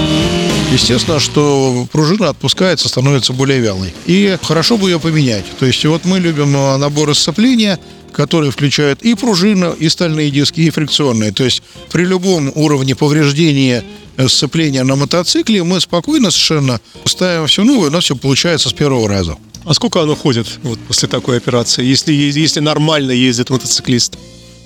Естественно, 0.72 1.18
что 1.20 1.86
пружина 1.90 2.28
отпускается, 2.28 2.88
становится 2.88 3.32
более 3.32 3.60
вялой. 3.60 3.92
И 4.06 4.36
хорошо 4.42 4.76
бы 4.76 4.90
ее 4.90 5.00
поменять. 5.00 5.44
То 5.58 5.66
есть 5.66 5.84
вот 5.84 6.04
мы 6.04 6.18
любим 6.20 6.52
наборы 6.52 7.14
сцепления, 7.14 7.78
которые 8.12 8.50
включают 8.50 9.02
и 9.02 9.14
пружину, 9.14 9.72
и 9.72 9.88
стальные 9.88 10.30
диски, 10.30 10.60
и 10.60 10.70
фрикционные. 10.70 11.32
То 11.32 11.44
есть 11.44 11.62
при 11.90 12.04
любом 12.04 12.52
уровне 12.54 12.94
повреждения 12.94 13.84
э, 14.16 14.28
сцепления 14.28 14.84
на 14.84 14.96
мотоцикле 14.96 15.62
мы 15.62 15.80
спокойно 15.80 16.30
совершенно 16.30 16.80
ставим 17.04 17.46
все 17.46 17.64
новое, 17.64 17.88
у 17.88 17.92
нас 17.92 18.04
все 18.04 18.16
получается 18.16 18.68
с 18.68 18.72
первого 18.72 19.08
раза. 19.08 19.36
А 19.64 19.74
сколько 19.74 20.00
оно 20.00 20.14
ходит 20.14 20.46
вот, 20.62 20.78
после 20.80 21.08
такой 21.08 21.36
операции, 21.36 21.84
если, 21.84 22.12
если 22.12 22.60
нормально 22.60 23.10
ездит 23.10 23.50
мотоциклист? 23.50 24.16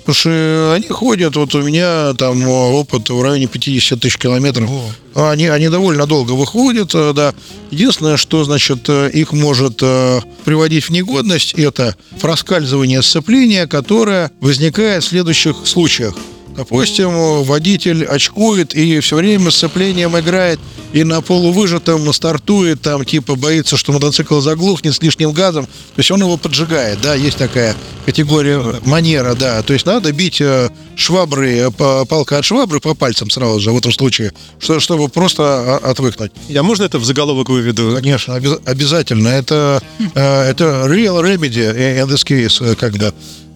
Слушай, 0.05 0.75
они 0.75 0.87
ходят, 0.89 1.35
вот 1.37 1.55
у 1.55 1.61
меня 1.61 2.13
там 2.15 2.45
опыт 2.47 3.09
в 3.09 3.21
районе 3.21 3.47
50 3.47 3.99
тысяч 3.99 4.17
километров. 4.17 4.69
Они, 5.15 5.47
они 5.47 5.69
довольно 5.69 6.05
долго 6.05 6.31
выходят, 6.31 6.93
э, 6.93 7.13
да. 7.15 7.33
Единственное, 7.71 8.17
что, 8.17 8.43
значит, 8.43 8.89
э, 8.89 9.09
их 9.13 9.31
может 9.31 9.79
э, 9.81 10.19
приводить 10.43 10.85
в 10.85 10.89
негодность, 10.89 11.53
это 11.53 11.95
проскальзывание 12.19 13.01
сцепления, 13.01 13.67
которое 13.67 14.31
возникает 14.41 15.03
в 15.03 15.07
следующих 15.07 15.55
случаях. 15.65 16.15
Допустим, 16.55 17.43
водитель 17.43 18.05
очкует 18.05 18.75
и 18.75 18.99
все 18.99 19.15
время 19.15 19.51
с 19.51 19.55
сцеплением 19.55 20.17
играет, 20.19 20.59
и 20.93 21.03
на 21.03 21.21
полувыжатом 21.21 22.11
стартует, 22.13 22.81
там 22.81 23.03
типа 23.03 23.35
боится, 23.35 23.77
что 23.77 23.91
мотоцикл 23.91 24.39
заглухнет 24.39 24.93
с 24.93 25.01
лишним 25.01 25.31
газом. 25.31 25.65
То 25.65 25.99
есть 25.99 26.11
он 26.11 26.21
его 26.21 26.37
поджигает, 26.37 27.01
да, 27.01 27.15
есть 27.15 27.37
такая 27.37 27.75
категория 28.05 28.61
манера, 28.85 29.33
да. 29.33 29.61
То 29.63 29.73
есть 29.73 29.85
надо 29.85 30.11
бить 30.11 30.39
э, 30.39 30.69
швабры, 30.95 31.57
э, 31.57 31.71
палка 31.71 32.37
от 32.37 32.45
швабры 32.45 32.79
по 32.79 32.93
пальцам 32.93 33.29
сразу 33.29 33.59
же 33.59 33.71
в 33.71 33.77
этом 33.77 33.91
случае, 33.91 34.33
чтобы 34.59 35.09
просто 35.09 35.77
отвыкнуть. 35.77 36.31
Я 36.47 36.61
можно 36.61 36.83
это 36.83 36.99
в 36.99 37.05
заголовок 37.05 37.49
выведу? 37.49 37.93
Конечно, 37.95 38.35
обязательно. 38.35 39.29
Это, 39.29 39.81
э, 40.13 40.49
это 40.49 40.85
real 40.87 41.23
remedy 41.23 42.03
in 42.03 42.07
this 42.07 42.23
case, 42.23 42.75
когда. 42.75 43.13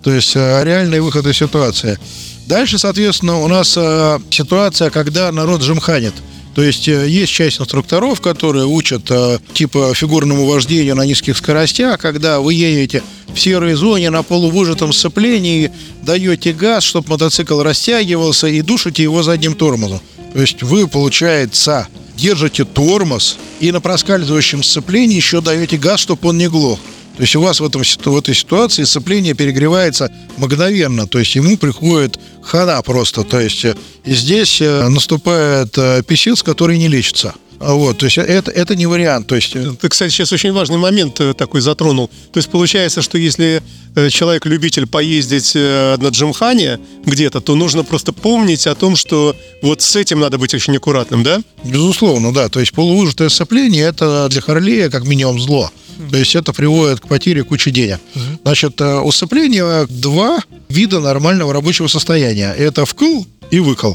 То 0.07 0.13
есть 0.13 0.37
реальный 0.37 1.01
выход 1.01 1.25
из 1.25 1.35
ситуации. 1.35 1.99
Дальше, 2.45 2.79
соответственно, 2.79 3.41
у 3.41 3.49
нас 3.49 3.75
э, 3.75 4.19
ситуация, 4.29 4.89
когда 4.89 5.33
народ 5.33 5.61
жемханит. 5.61 6.13
То 6.55 6.63
есть 6.63 6.87
э, 6.87 7.09
есть 7.09 7.33
часть 7.33 7.59
инструкторов, 7.59 8.21
которые 8.21 8.67
учат 8.67 9.01
э, 9.09 9.39
типа 9.53 9.93
фигурному 9.93 10.45
вождению 10.45 10.95
на 10.95 11.05
низких 11.05 11.35
скоростях, 11.35 11.99
когда 11.99 12.39
вы 12.39 12.53
едете 12.53 13.03
в 13.33 13.37
серой 13.37 13.73
зоне 13.73 14.09
на 14.09 14.23
полувыжатом 14.23 14.93
сцеплении, 14.93 15.73
даете 16.03 16.53
газ, 16.53 16.85
чтобы 16.85 17.09
мотоцикл 17.09 17.61
растягивался 17.61 18.47
и 18.47 18.61
душите 18.61 19.03
его 19.03 19.23
задним 19.23 19.55
тормозом. 19.55 19.99
То 20.31 20.39
есть 20.39 20.63
вы, 20.63 20.87
получается, 20.87 21.89
держите 22.15 22.63
тормоз 22.63 23.37
и 23.59 23.73
на 23.73 23.81
проскальзывающем 23.81 24.63
сцеплении 24.63 25.17
еще 25.17 25.41
даете 25.41 25.75
газ, 25.75 25.99
чтобы 25.99 26.29
он 26.29 26.37
не 26.37 26.47
глох. 26.47 26.79
То 27.17 27.23
есть 27.23 27.35
у 27.35 27.41
вас 27.41 27.59
в, 27.59 27.65
этом, 27.65 27.81
в 27.83 28.17
этой 28.17 28.35
ситуации 28.35 28.83
сцепление 28.83 29.33
перегревается 29.33 30.11
мгновенно, 30.37 31.07
то 31.07 31.17
есть 31.17 31.33
ему 31.33 31.57
приходит 31.57 32.19
хана 32.43 32.79
просто. 32.83 33.23
То 33.23 33.39
есть 33.39 33.65
э, 33.65 33.75
и 34.05 34.13
здесь 34.13 34.61
э, 34.61 34.87
наступает 34.87 35.75
э, 35.79 36.03
писец, 36.03 36.43
который 36.43 36.77
не 36.77 36.87
лечится. 36.87 37.33
А 37.59 37.73
вот, 37.73 37.97
то 37.97 38.05
есть 38.05 38.17
это, 38.17 38.51
это 38.51 38.75
не 38.75 38.85
вариант. 38.85 39.27
То 39.27 39.35
есть... 39.35 39.53
Ты, 39.79 39.89
кстати, 39.89 40.11
сейчас 40.11 40.31
очень 40.31 40.51
важный 40.51 40.77
момент 40.77 41.19
такой 41.37 41.61
затронул. 41.61 42.09
То 42.31 42.37
есть 42.37 42.49
получается, 42.49 43.01
что 43.01 43.17
если 43.17 43.61
человек-любитель 44.09 44.85
поездить 44.85 45.55
на 45.55 46.07
Джимхане 46.09 46.79
где-то, 47.05 47.41
то 47.41 47.55
нужно 47.55 47.83
просто 47.83 48.13
помнить 48.13 48.67
о 48.67 48.75
том, 48.75 48.95
что 48.95 49.35
вот 49.61 49.81
с 49.81 49.95
этим 49.95 50.19
надо 50.19 50.37
быть 50.37 50.53
очень 50.53 50.75
аккуратным, 50.77 51.23
да? 51.23 51.41
Безусловно, 51.63 52.33
да. 52.33 52.49
То 52.49 52.59
есть 52.59 52.73
полувыжатое 52.73 53.29
сцепление– 53.29 53.83
это 53.87 54.27
для 54.29 54.41
Харлея 54.41 54.89
как 54.89 55.05
минимум 55.05 55.39
зло. 55.39 55.71
То 56.11 56.17
есть 56.17 56.35
это 56.35 56.53
приводит 56.53 56.99
к 56.99 57.07
потере 57.07 57.43
кучи 57.43 57.71
денег. 57.71 57.99
Значит, 58.43 58.79
э, 58.81 58.99
у 59.01 59.11
сцепления 59.11 59.87
два 59.89 60.43
вида 60.69 60.99
нормального 60.99 61.51
рабочего 61.51 61.87
состояния. 61.87 62.53
Это 62.55 62.85
вкл 62.85 63.23
и 63.49 63.59
выкл. 63.59 63.93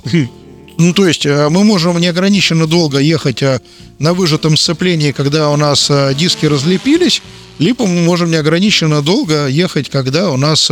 Ну, 0.78 0.92
то 0.92 1.06
есть 1.06 1.26
э, 1.26 1.48
мы 1.48 1.64
можем 1.64 1.98
неограниченно 1.98 2.66
долго 2.66 2.98
ехать 2.98 3.42
э, 3.42 3.60
на 3.98 4.14
выжатом 4.14 4.56
сцеплении, 4.56 5.12
когда 5.12 5.50
у 5.50 5.56
нас 5.56 5.90
диски 6.16 6.46
разлепились, 6.46 7.22
либо 7.58 7.86
мы 7.86 8.02
можем 8.02 8.30
неограниченно 8.30 9.02
долго 9.02 9.46
ехать, 9.46 9.88
когда 9.88 10.30
у 10.30 10.36
нас 10.36 10.70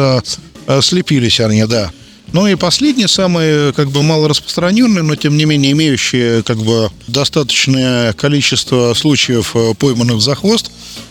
слепились 0.81 1.41
они, 1.41 1.65
да. 1.67 1.93
Ну 2.33 2.47
и 2.47 2.55
последний, 2.55 3.09
самый 3.09 3.73
как 3.73 3.91
бы 3.91 4.03
мало 4.03 4.29
распространенный, 4.29 5.03
но 5.03 5.17
тем 5.17 5.37
не 5.37 5.45
менее 5.45 5.73
имеющий 5.73 6.43
как 6.43 6.59
бы 6.59 6.91
достаточное 7.09 8.13
количество 8.13 8.95
случаев 8.95 9.55
пойманных 9.79 10.21
за 10.21 10.37
хвост, 10.37 10.71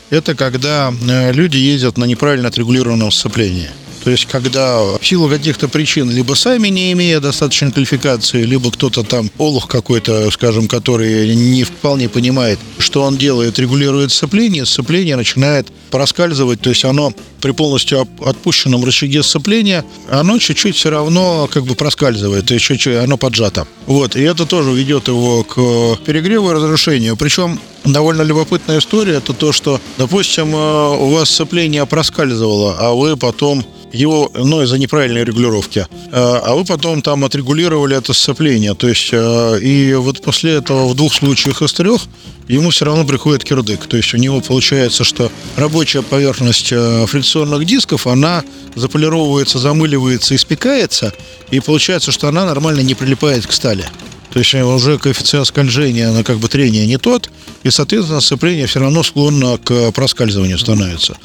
это 0.09 0.33
когда 0.33 0.93
э, 1.07 1.31
люди 1.33 1.57
ездят 1.57 1.97
на 1.97 2.05
неправильно 2.05 2.47
отрегулированном 2.47 3.11
сцеплении. 3.11 3.69
То 4.03 4.11
есть, 4.11 4.25
когда 4.25 4.79
в 4.79 4.99
силу 5.01 5.29
каких-то 5.29 5.67
причин, 5.67 6.09
либо 6.09 6.33
сами 6.33 6.69
не 6.69 6.91
имея 6.93 7.19
достаточной 7.19 7.71
квалификации, 7.71 8.43
либо 8.43 8.71
кто-то 8.71 9.03
там, 9.03 9.29
олух 9.37 9.67
какой-то, 9.67 10.31
скажем, 10.31 10.67
который 10.67 11.35
не 11.35 11.63
вполне 11.63 12.09
понимает, 12.09 12.59
что 12.77 13.03
он 13.03 13.17
делает, 13.17 13.59
регулирует 13.59 14.11
сцепление, 14.11 14.65
сцепление 14.65 15.15
начинает 15.15 15.67
проскальзывать, 15.91 16.61
то 16.61 16.69
есть 16.69 16.85
оно 16.85 17.13
при 17.41 17.51
полностью 17.51 18.07
отпущенном 18.21 18.83
рычаге 18.83 19.23
сцепления, 19.23 19.83
оно 20.09 20.39
чуть-чуть 20.39 20.75
все 20.75 20.89
равно 20.89 21.49
как 21.51 21.63
бы 21.65 21.75
проскальзывает, 21.75 22.45
то 22.45 22.53
есть 22.53 22.65
чуть-чуть 22.65 22.97
оно 22.97 23.17
поджато. 23.17 23.67
Вот, 23.85 24.15
и 24.15 24.21
это 24.21 24.45
тоже 24.45 24.71
ведет 24.71 25.07
его 25.07 25.43
к 25.43 26.03
перегреву 26.05 26.51
и 26.51 26.53
разрушению. 26.53 27.15
Причем 27.17 27.59
довольно 27.85 28.21
любопытная 28.21 28.79
история, 28.79 29.15
это 29.15 29.33
то, 29.33 29.51
что, 29.51 29.79
допустим, 29.97 30.53
э, 30.53 30.97
у 30.97 31.09
вас 31.09 31.29
сцепление 31.29 31.85
проскальзывало, 31.85 32.77
а 32.79 32.93
вы 32.93 33.17
потом 33.17 33.65
его, 33.91 34.31
ну, 34.35 34.61
из-за 34.63 34.77
неправильной 34.77 35.23
регулировки. 35.23 35.79
Э, 35.79 35.85
а 36.11 36.55
вы 36.55 36.65
потом 36.65 37.01
там 37.01 37.25
отрегулировали 37.25 37.97
это 37.97 38.13
сцепление. 38.13 38.73
То 38.75 38.87
есть, 38.87 39.09
э, 39.11 39.59
и 39.61 39.93
вот 39.93 40.21
после 40.21 40.53
этого 40.53 40.87
в 40.87 40.95
двух 40.95 41.13
случаях 41.13 41.61
из 41.61 41.73
трех 41.73 42.01
ему 42.47 42.69
все 42.71 42.85
равно 42.85 43.05
приходит 43.05 43.43
кирдык. 43.43 43.85
То 43.87 43.97
есть 43.97 44.13
у 44.13 44.17
него 44.17 44.41
получается, 44.41 45.03
что 45.03 45.31
рабочая 45.55 46.01
поверхность 46.01 46.71
э, 46.71 47.05
фрикционных 47.07 47.65
дисков, 47.65 48.07
она 48.07 48.43
заполировывается, 48.75 49.59
замыливается, 49.59 50.35
испекается, 50.35 51.13
и 51.51 51.59
получается, 51.59 52.11
что 52.11 52.27
она 52.27 52.45
нормально 52.45 52.81
не 52.81 52.95
прилипает 52.95 53.45
к 53.47 53.51
стали. 53.51 53.85
То 54.31 54.39
есть 54.39 54.53
уже 54.53 54.99
коэффициент 54.99 55.47
скольжения, 55.47 56.11
на 56.11 56.23
как 56.23 56.37
бы 56.37 56.47
трения 56.47 56.85
не 56.85 56.97
тот, 56.97 57.29
и, 57.63 57.71
соответственно, 57.71 58.21
сцепление 58.21 58.67
все 58.67 58.79
равно 58.79 59.01
склонно 59.03 59.57
к 59.57 59.91
проскальзыванию 59.91 60.59
становится. 60.59 61.17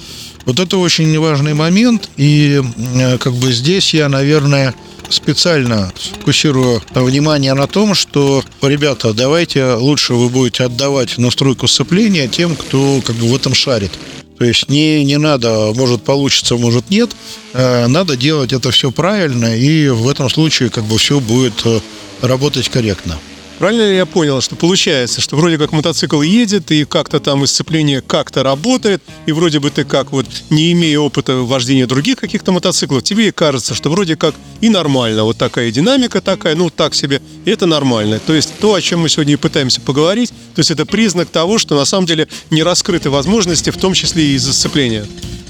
Вот 0.45 0.61
это 0.61 0.77
очень 0.77 1.19
важный 1.19 1.55
момент, 1.55 2.09
и 2.17 2.63
как 3.21 3.33
бы 3.35 3.53
здесь 3.53 3.95
я, 3.95 4.09
наверное, 4.09 4.75
специально 5.09 5.93
фокусирую 6.19 6.83
внимание 6.95 7.55
на 7.55 7.67
том, 7.67 7.95
что, 7.95 8.43
ребята, 8.63 9.13
давайте 9.13 9.75
лучше 9.75 10.15
вы 10.15 10.29
будете 10.29 10.65
отдавать 10.65 11.19
настройку 11.19 11.67
сцепления 11.69 12.29
тем, 12.29 12.57
кто 12.57 13.01
как 13.05 13.17
бы 13.17 13.29
в 13.29 13.35
этом 13.35 13.55
шарит. 13.55 13.93
То 14.39 14.45
есть 14.45 14.69
не, 14.69 15.05
не 15.05 15.17
надо, 15.17 15.73
может 15.75 16.03
получится, 16.03 16.57
может 16.57 16.91
нет. 16.91 17.11
Э, 17.53 17.87
надо 17.87 18.17
делать 18.17 18.53
это 18.53 18.73
все 18.73 18.91
правильно, 18.91 19.57
и 19.57 19.89
в 19.89 20.09
этом 20.09 20.29
случае 20.29 20.71
как 20.71 20.85
бы 20.85 20.99
все 20.99 21.21
будет 21.21 21.55
э, 21.65 21.81
работать 22.21 22.69
корректно. 22.69 23.17
Правильно 23.59 23.89
ли 23.89 23.97
я 23.97 24.05
понял, 24.05 24.41
что 24.41 24.57
получается, 24.57 25.21
что 25.21 25.37
вроде 25.37 25.59
как 25.59 25.73
мотоцикл 25.73 26.21
едет, 26.23 26.71
и 26.73 26.85
как-то 26.85 27.21
там 27.21 27.47
сцепление 27.47 28.01
как-то 28.01 28.43
работает, 28.43 29.03
и 29.27 29.33
вроде 29.33 29.61
бы 29.61 29.71
ты 29.71 29.85
как 29.85 30.11
вот, 30.13 30.27
не 30.51 30.73
имея 30.73 30.99
опыта 30.99 31.37
вождения 31.37 31.87
других 31.87 32.19
каких-то 32.19 32.51
мотоциклов, 32.51 33.05
тебе 33.05 33.31
кажется, 33.31 33.75
что 33.75 33.91
вроде 33.91 34.17
как 34.17 34.35
и 34.61 34.69
нормально, 34.69 35.23
вот 35.25 35.39
такая 35.39 35.71
динамика 35.71 36.21
такая, 36.21 36.57
ну 36.57 36.69
так 36.69 36.95
себе, 36.95 37.23
и 37.45 37.51
это 37.51 37.67
нормально. 37.67 38.19
То 38.19 38.35
есть 38.35 38.53
то, 38.59 38.75
о 38.75 38.81
чем 38.81 39.01
мы 39.01 39.09
сегодня 39.09 39.35
и 39.35 39.37
пытаемся 39.37 39.81
поговорить, 39.81 40.31
то 40.55 40.61
есть 40.61 40.71
это 40.73 40.85
признак 40.85 41.29
того, 41.29 41.59
что 41.59 41.77
на 41.77 41.85
самом 41.85 42.07
деле 42.07 42.29
не 42.51 42.63
раскрыты 42.63 43.09
возможности, 43.09 43.71
в 43.71 43.77
том 43.77 43.95
числе 43.95 44.25
и 44.25 44.35
из-за 44.35 44.53
сцепления. 44.53 45.07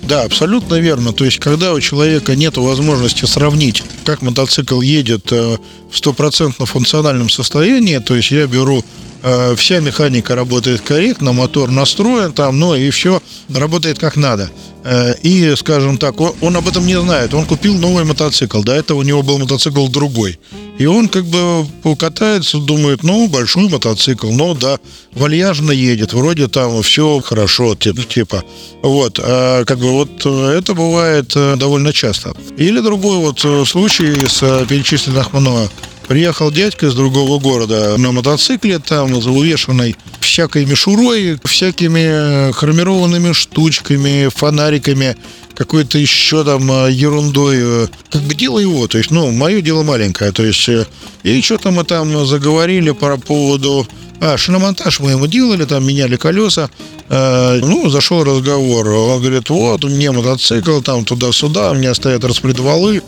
Да, 0.09 0.23
абсолютно 0.25 0.75
верно. 0.75 1.13
То 1.13 1.25
есть, 1.25 1.39
когда 1.39 1.73
у 1.73 1.81
человека 1.81 2.37
нет 2.37 2.57
возможности 2.57 3.25
сравнить, 3.25 3.83
как 4.05 4.23
мотоцикл 4.23 4.81
едет 4.81 5.33
э, 5.33 5.57
в 5.91 5.97
стопроцентно 5.97 6.67
функциональном 6.67 7.31
состоянии, 7.31 7.99
то 7.99 8.15
есть 8.15 8.31
я 8.31 8.47
беру 8.47 8.85
э, 9.25 9.57
вся 9.57 9.81
механика 9.81 10.37
работает 10.37 10.83
корректно, 10.83 11.33
мотор 11.33 11.71
настроен 11.71 12.33
там, 12.33 12.59
ну 12.59 12.75
и 12.75 12.91
все 12.91 13.21
работает 13.49 13.99
как 13.99 14.17
надо. 14.17 14.51
Э, 14.85 15.15
и, 15.23 15.55
скажем 15.57 15.97
так, 15.97 16.21
он, 16.21 16.35
он 16.43 16.57
об 16.57 16.69
этом 16.69 16.87
не 16.87 17.01
знает. 17.01 17.33
Он 17.33 17.47
купил 17.47 17.75
новый 17.75 18.05
мотоцикл. 18.05 18.63
До 18.63 18.73
этого 18.73 18.99
у 18.99 19.03
него 19.03 19.23
был 19.23 19.39
мотоцикл 19.39 19.89
другой. 19.89 20.39
И 20.79 20.87
он 20.87 21.09
как 21.09 21.25
бы 21.25 21.67
катается, 21.99 22.59
думает, 22.59 23.03
ну, 23.03 23.29
большой 23.29 23.69
мотоцикл, 23.69 24.31
ну, 24.31 24.55
да, 24.55 24.79
вальяжно 25.13 25.71
едет, 25.71 26.13
вроде 26.13 26.49
там 26.49 26.83
все 26.83 27.21
хорошо, 27.21 27.75
типа. 27.77 28.45
Вот, 28.83 29.19
а 29.23 29.65
как 29.65 29.79
бы 29.79 29.91
вот 29.91 30.27
это 30.27 30.75
бывает 30.75 31.33
э, 31.35 31.57
довольно 31.57 31.93
часто. 31.93 32.35
Или 32.59 32.81
другой 32.81 33.19
вот 33.19 33.43
э, 33.45 33.65
случай 33.65 34.13
из 34.13 34.41
перечисленных 34.69 35.33
мною. 35.33 35.71
Приехал 36.09 36.51
дядька 36.51 36.87
из 36.87 36.95
другого 36.95 37.41
города 37.41 37.97
на 37.97 38.13
мотоцикле, 38.13 38.79
там 38.79 39.13
увешанной 39.15 39.97
всякой 40.21 40.67
мишурой, 40.67 41.39
всякими 41.45 42.53
хромированными 42.53 43.33
штучками, 43.33 44.29
фонариками, 44.29 45.17
какой-то 45.55 45.99
еще 45.99 46.45
там 46.45 46.71
э, 46.71 46.93
ерундой. 46.93 47.57
э, 47.61 47.87
Как 48.11 48.23
бы 48.23 48.35
дело 48.35 48.59
его, 48.59 48.87
то 48.87 48.99
есть, 48.99 49.11
ну, 49.11 49.31
мое 49.31 49.61
дело 49.61 49.83
маленькое, 49.83 50.33
то 50.33 50.45
есть, 50.45 50.69
э, 50.69 50.87
и 51.23 51.41
что-то 51.41 51.71
мы 51.71 51.85
там 51.85 52.27
заговорили 52.27 52.91
по 52.91 53.17
поводу... 53.17 53.87
А, 54.21 54.37
шиномонтаж 54.37 55.01
мы 55.01 55.11
ему 55.13 55.27
делали, 55.27 55.65
там 55.65 55.87
меняли 55.87 56.17
колеса. 56.17 56.71
Э, 57.09 57.59
ну, 57.61 57.89
зашел 57.91 58.25
разговор. 58.25 58.89
Он 58.89 59.21
говорит, 59.21 59.51
вот, 59.51 59.85
у 59.85 59.89
меня 59.89 60.13
мотоцикл, 60.13 60.81
там 60.81 61.05
туда-сюда, 61.05 61.73
у 61.73 61.75
меня 61.75 61.95
стоят 61.95 62.25
распредвалы. 62.25 63.03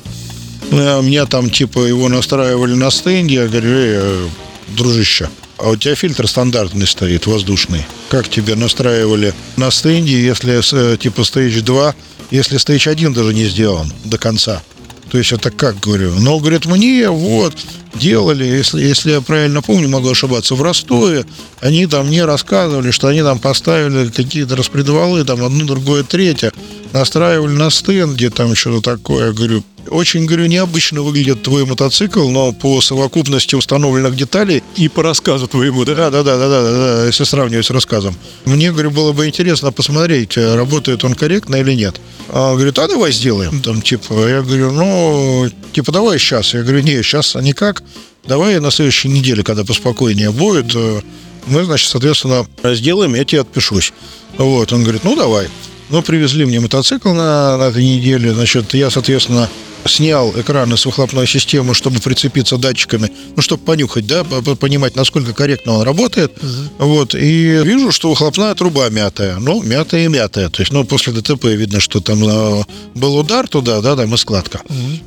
Э, 0.70 1.00
Меня 1.02 1.26
там, 1.26 1.50
типа, 1.50 1.80
его 1.80 2.08
настраивали 2.08 2.74
на 2.74 2.90
стенде. 2.90 3.34
Я 3.34 3.48
говорю, 3.48 3.70
«Эй, 3.70 3.94
э, 3.98 4.28
дружище, 4.68 5.28
а 5.58 5.70
у 5.70 5.76
тебя 5.76 5.94
фильтр 5.94 6.26
стандартный 6.26 6.86
стоит, 6.86 7.26
воздушный. 7.26 7.86
Как 8.08 8.28
тебе 8.28 8.54
настраивали 8.56 9.34
на 9.56 9.70
стенде, 9.70 10.20
если, 10.20 10.60
э, 10.72 10.96
типа, 10.96 11.20
Stage 11.20 11.62
2, 11.62 11.94
если 12.30 12.58
Stage 12.58 12.90
1 12.90 13.12
даже 13.12 13.32
не 13.32 13.46
сделан 13.46 13.92
до 14.04 14.18
конца? 14.18 14.62
То 15.10 15.18
есть 15.18 15.32
это 15.32 15.52
как, 15.52 15.78
говорю? 15.78 16.14
Но, 16.18 16.38
говорит, 16.40 16.66
мне 16.66 17.08
вот 17.08 17.54
делали, 17.94 18.44
если, 18.44 18.82
если 18.82 19.12
я 19.12 19.20
правильно 19.20 19.62
помню, 19.62 19.88
могу 19.88 20.10
ошибаться, 20.10 20.56
в 20.56 20.62
Ростове 20.62 21.24
они 21.60 21.86
там 21.86 22.08
мне 22.08 22.24
рассказывали, 22.24 22.90
что 22.90 23.06
они 23.08 23.22
там 23.22 23.38
поставили 23.38 24.08
какие-то 24.08 24.56
распредвалы, 24.56 25.24
там 25.24 25.44
одно, 25.44 25.64
другое, 25.64 26.02
третье, 26.02 26.52
настраивали 26.92 27.52
на 27.52 27.70
стенде, 27.70 28.30
там 28.30 28.54
что-то 28.56 28.96
такое. 28.96 29.32
Говорю, 29.32 29.62
очень, 29.90 30.26
говорю, 30.26 30.46
необычно 30.46 31.02
выглядит 31.02 31.42
твой 31.42 31.64
мотоцикл, 31.64 32.28
но 32.28 32.52
по 32.52 32.80
совокупности 32.80 33.54
установленных 33.54 34.16
деталей 34.16 34.62
И 34.76 34.88
по 34.88 35.02
рассказу 35.02 35.46
твоему, 35.46 35.84
да? 35.84 35.94
да, 35.94 36.10
да, 36.10 36.22
да, 36.22 36.36
да, 36.36 36.48
да, 36.48 36.72
да, 36.72 37.06
если 37.06 37.24
сравнивать 37.24 37.66
с 37.66 37.70
рассказом. 37.70 38.16
Мне, 38.44 38.72
говорю, 38.72 38.90
было 38.90 39.12
бы 39.12 39.26
интересно 39.26 39.72
посмотреть, 39.72 40.36
э, 40.36 40.54
работает 40.54 41.04
он 41.04 41.14
корректно 41.14 41.56
или 41.56 41.72
нет. 41.72 42.00
А 42.28 42.54
говорит, 42.54 42.78
а 42.78 42.88
давай 42.88 43.12
сделаем. 43.12 43.60
Там, 43.62 43.82
типа, 43.82 44.28
я 44.28 44.42
говорю, 44.42 44.72
ну, 44.72 45.48
типа, 45.72 45.92
давай 45.92 46.18
сейчас. 46.18 46.54
Я 46.54 46.62
говорю, 46.62 46.80
не, 46.80 47.02
сейчас 47.02 47.34
никак. 47.34 47.82
Давай 48.26 48.58
на 48.58 48.70
следующей 48.70 49.08
неделе, 49.08 49.44
когда 49.44 49.64
поспокойнее 49.64 50.32
будет, 50.32 50.74
э, 50.74 51.00
мы, 51.46 51.64
значит, 51.64 51.90
соответственно, 51.90 52.46
сделаем, 52.64 53.14
я 53.14 53.24
тебе 53.24 53.42
отпишусь. 53.42 53.92
Вот, 54.36 54.72
он 54.72 54.82
говорит, 54.82 55.04
ну, 55.04 55.14
давай. 55.16 55.48
Ну, 55.88 56.02
привезли 56.02 56.44
мне 56.44 56.58
мотоцикл 56.58 57.12
на, 57.12 57.56
на 57.56 57.68
этой 57.68 57.84
неделе. 57.84 58.34
Значит, 58.34 58.74
я, 58.74 58.90
соответственно, 58.90 59.48
снял 59.88 60.32
экраны 60.38 60.76
с 60.76 60.86
выхлопной 60.86 61.26
системы, 61.26 61.74
чтобы 61.74 62.00
прицепиться 62.00 62.56
датчиками, 62.56 63.10
ну, 63.36 63.42
чтобы 63.42 63.62
понюхать, 63.64 64.06
да, 64.06 64.24
по- 64.24 64.42
по- 64.42 64.54
понимать, 64.56 64.96
насколько 64.96 65.32
корректно 65.32 65.72
он 65.74 65.82
работает. 65.82 66.32
Вот, 66.78 67.14
и 67.14 67.60
вижу, 67.64 67.92
что 67.92 68.10
выхлопная 68.10 68.54
труба 68.54 68.88
мятая. 68.88 69.36
Ну, 69.38 69.62
мятая 69.62 70.04
и 70.04 70.08
мятая. 70.08 70.48
То 70.48 70.62
есть, 70.62 70.72
ну, 70.72 70.84
после 70.84 71.12
ДТП 71.12 71.44
видно, 71.46 71.80
что 71.80 72.00
там 72.00 72.22
э, 72.26 72.62
был 72.94 73.16
удар 73.16 73.48
туда, 73.48 73.80
да, 73.80 73.96
там 73.96 74.12
и 74.14 74.16
складка. 74.16 74.60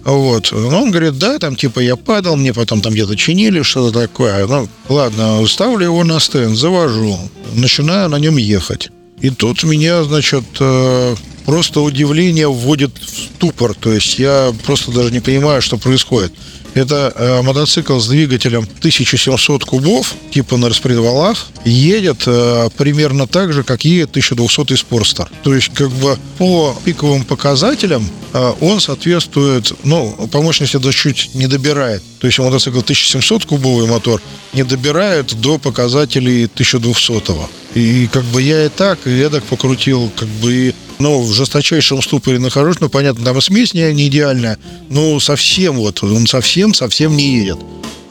Вот. 0.03 0.49
Ну, 0.51 0.67
он 0.69 0.91
говорит, 0.91 1.17
да, 1.17 1.39
там, 1.39 1.55
типа, 1.55 1.79
я 1.79 1.95
падал, 1.95 2.35
мне 2.35 2.53
потом 2.53 2.81
там 2.81 2.93
где-то 2.93 3.15
чинили, 3.15 3.61
что-то 3.61 4.01
такое. 4.01 4.45
Ну, 4.47 4.67
ладно, 4.87 5.45
ставлю 5.47 5.85
его 5.85 6.03
на 6.03 6.19
стенд, 6.19 6.57
завожу, 6.57 7.17
начинаю 7.53 8.09
на 8.09 8.17
нем 8.17 8.37
ехать. 8.37 8.89
И 9.21 9.29
тут 9.31 9.63
меня, 9.63 10.03
значит, 10.03 10.43
э, 10.59 11.15
просто 11.49 11.81
удивление 11.81 12.47
вводит 12.47 12.91
в 12.99 13.09
ступор. 13.09 13.73
То 13.73 13.91
есть 13.91 14.19
я 14.19 14.53
просто 14.67 14.91
даже 14.91 15.11
не 15.11 15.19
понимаю, 15.19 15.63
что 15.63 15.79
происходит. 15.79 16.31
Это 16.73 17.11
э, 17.15 17.41
мотоцикл 17.41 17.99
с 17.99 18.07
двигателем 18.07 18.63
1700 18.63 19.65
кубов, 19.65 20.13
типа 20.31 20.57
на 20.57 20.69
распредвалах, 20.69 21.47
едет 21.65 22.23
э, 22.25 22.69
примерно 22.77 23.27
так 23.27 23.53
же, 23.53 23.63
как 23.63 23.85
едет 23.85 24.11
1200 24.11 24.73
Sportster. 24.73 25.27
То 25.43 25.53
есть, 25.53 25.69
как 25.73 25.89
бы 25.89 26.17
по 26.37 26.75
пиковым 26.85 27.23
показателям 27.23 28.07
э, 28.33 28.53
он 28.61 28.79
соответствует, 28.79 29.71
ну, 29.83 30.11
по 30.31 30.41
мощности 30.41 30.77
даже 30.77 30.97
чуть 30.97 31.33
не 31.33 31.47
добирает. 31.47 32.03
То 32.19 32.27
есть, 32.27 32.39
мотоцикл 32.39 32.79
1700 32.79 33.45
кубовый 33.45 33.87
мотор 33.87 34.21
не 34.53 34.63
добирает 34.63 35.39
до 35.39 35.57
показателей 35.57 36.45
1200 36.45 37.33
И 37.75 38.07
как 38.11 38.23
бы 38.25 38.41
я 38.41 38.65
и 38.65 38.69
так, 38.69 39.05
и 39.05 39.19
эдак 39.19 39.43
покрутил, 39.43 40.11
как 40.15 40.27
бы 40.27 40.53
и 40.53 40.73
ну, 40.99 41.21
в 41.21 41.33
жесточайшем 41.33 42.01
ступоре 42.01 42.39
нахожусь, 42.39 42.79
ну, 42.81 42.89
понятно, 42.89 43.23
там 43.23 43.37
и 43.37 43.41
смесь 43.41 43.73
не, 43.73 43.91
не 43.93 44.07
идеальная, 44.07 44.57
ну, 44.89 45.19
совсем 45.19 45.77
вот, 45.77 46.03
он 46.03 46.27
совсем-совсем 46.59 47.15
не 47.15 47.37
едет. 47.37 47.57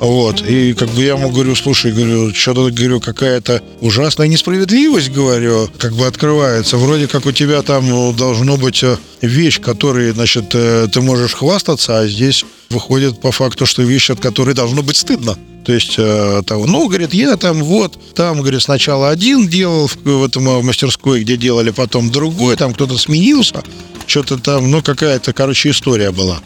Вот, 0.00 0.42
и 0.42 0.74
как 0.74 0.88
бы 0.90 1.02
я 1.02 1.14
ему 1.14 1.28
говорю, 1.28 1.56
слушай, 1.56 1.92
говорю, 1.92 2.32
что-то, 2.32 2.70
говорю, 2.70 3.00
какая-то 3.00 3.60
ужасная 3.80 4.28
несправедливость, 4.28 5.10
говорю, 5.10 5.68
как 5.76 5.92
бы 5.94 6.06
открывается. 6.06 6.76
Вроде 6.76 7.08
как 7.08 7.26
у 7.26 7.32
тебя 7.32 7.62
там 7.62 7.88
ну, 7.88 8.12
должно 8.12 8.56
быть 8.56 8.84
э, 8.84 8.96
вещь, 9.22 9.60
которой, 9.60 10.12
значит, 10.12 10.54
э, 10.54 10.86
ты 10.92 11.00
можешь 11.00 11.34
хвастаться, 11.34 11.98
а 11.98 12.06
здесь 12.06 12.44
выходит 12.70 13.20
по 13.20 13.32
факту, 13.32 13.66
что 13.66 13.82
вещь, 13.82 14.10
от 14.10 14.20
которой 14.20 14.54
должно 14.54 14.82
быть 14.82 14.96
стыдно. 14.96 15.36
То 15.66 15.72
есть, 15.72 15.96
э, 15.98 16.42
того, 16.46 16.66
ну, 16.66 16.86
говорит, 16.86 17.12
я 17.12 17.36
там 17.36 17.64
вот, 17.64 17.98
там, 18.14 18.40
говорит, 18.40 18.62
сначала 18.62 19.10
один 19.10 19.48
делал 19.48 19.88
в, 19.88 19.96
в 20.04 20.24
этом 20.24 20.48
э, 20.48 20.62
мастерской, 20.62 21.22
где 21.22 21.36
делали, 21.36 21.70
потом 21.70 22.12
другой, 22.12 22.54
там 22.54 22.72
кто-то 22.72 22.96
сменился, 22.96 23.64
что-то 24.06 24.38
там, 24.38 24.70
ну, 24.70 24.80
какая-то, 24.80 25.32
короче, 25.32 25.70
история 25.70 26.12
была. 26.12 26.38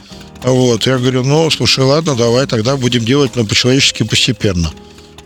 Вот, 0.45 0.87
я 0.87 0.99
говорю, 0.99 1.23
ну, 1.23 1.51
слушай, 1.51 1.85
ладно, 1.85 2.17
давай 2.17 2.47
тогда 2.47 2.77
будем 2.77 3.05
делать, 3.05 3.33
ну, 3.37 3.47
по-человечески 3.47 4.03
постепенно. 4.03 4.73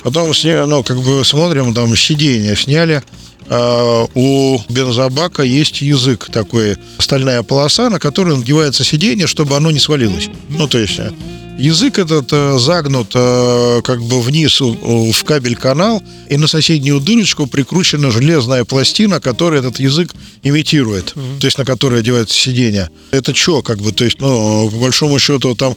Потом 0.03 0.33
сняли, 0.35 0.67
ну, 0.67 0.83
как 0.83 1.01
бы 1.01 1.25
смотрим, 1.25 1.75
там 1.75 1.97
сиденья 1.97 2.55
сняли. 2.55 3.03
А, 3.49 4.07
у 4.15 4.61
бензобака 4.69 5.43
есть 5.43 5.81
язык 5.81 6.29
такой, 6.31 6.77
стальная 6.99 7.43
полоса, 7.43 7.89
на 7.91 7.99
которую 7.99 8.37
надевается 8.37 8.85
сиденье, 8.85 9.27
чтобы 9.27 9.57
оно 9.57 9.71
не 9.71 9.79
свалилось. 9.79 10.29
Ну, 10.49 10.69
то 10.69 10.79
есть 10.79 10.99
э, 10.99 11.13
язык 11.59 11.99
этот 11.99 12.33
э, 12.33 12.59
загнут 12.59 13.13
э, 13.15 13.81
как 13.83 14.03
бы 14.03 14.21
вниз 14.21 14.61
в 14.61 15.25
кабель-канал, 15.25 16.03
и 16.29 16.37
на 16.37 16.47
соседнюю 16.47 17.01
дырочку 17.01 17.47
прикручена 17.47 18.11
железная 18.11 18.65
пластина, 18.65 19.21
которая 19.21 19.61
этот 19.61 19.79
язык 19.79 20.15
имитирует, 20.43 21.15
то 21.15 21.45
есть 21.45 21.59
на 21.59 21.65
которой 21.65 22.01
одевается 22.01 22.37
сиденье. 22.37 22.91
Это 23.11 23.35
что, 23.35 23.63
как 23.63 23.79
бы, 23.79 23.93
то 23.93 24.05
есть, 24.05 24.21
ну, 24.21 24.71
по 24.71 24.77
большому 24.77 25.19
счету, 25.19 25.55
там 25.55 25.77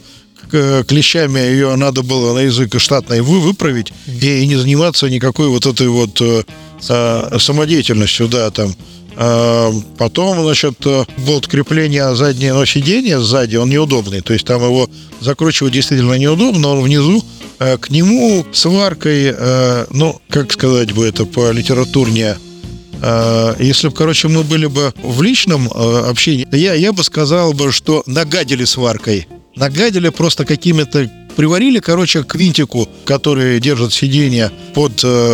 клещами 0.50 1.38
ее 1.38 1.76
надо 1.76 2.02
было 2.02 2.34
на 2.34 2.40
язык 2.40 2.78
штатный 2.80 3.20
вы 3.20 3.40
выправить 3.40 3.92
и, 4.06 4.42
и 4.42 4.46
не 4.46 4.56
заниматься 4.56 5.08
никакой 5.08 5.48
вот 5.48 5.66
этой 5.66 5.88
вот 5.88 6.20
э, 6.20 6.42
э, 6.88 7.38
самодеятельностью, 7.38 8.28
да, 8.28 8.50
там. 8.50 8.74
А, 9.22 9.70
Потом, 9.98 10.40
значит, 10.42 10.76
э, 10.86 11.04
болт 11.18 11.46
крепления 11.46 12.14
заднего 12.14 12.64
сиденья 12.64 13.18
сзади, 13.18 13.56
он 13.56 13.68
неудобный. 13.68 14.22
То 14.22 14.32
есть 14.32 14.46
там 14.46 14.64
его 14.64 14.88
закручивать 15.20 15.74
действительно 15.74 16.14
неудобно, 16.14 16.68
он 16.68 16.80
внизу 16.80 17.22
э, 17.58 17.76
к 17.76 17.90
нему 17.90 18.46
сваркой, 18.52 19.34
э, 19.36 19.86
ну, 19.90 20.18
как 20.30 20.50
сказать 20.50 20.92
бы 20.92 21.06
это 21.06 21.26
по 21.26 21.50
литературнее, 21.50 22.38
Если 23.58 23.88
бы, 23.88 23.94
короче, 23.94 24.28
мы 24.28 24.42
были 24.42 24.66
бы 24.66 24.92
в 25.02 25.22
личном 25.22 25.68
общении, 25.68 26.46
я, 26.54 26.74
я 26.74 26.92
бы 26.92 27.02
сказал 27.02 27.52
бы, 27.54 27.72
что 27.72 28.02
нагадили 28.06 28.64
сваркой. 28.64 29.26
Нагадили 29.56 30.10
просто 30.10 30.44
какими-то... 30.44 31.10
Приварили, 31.36 31.78
короче, 31.78 32.24
к 32.24 32.34
винтику, 32.34 32.88
который 33.06 33.60
держит 33.60 33.92
сиденье 33.94 34.50
под 34.74 34.92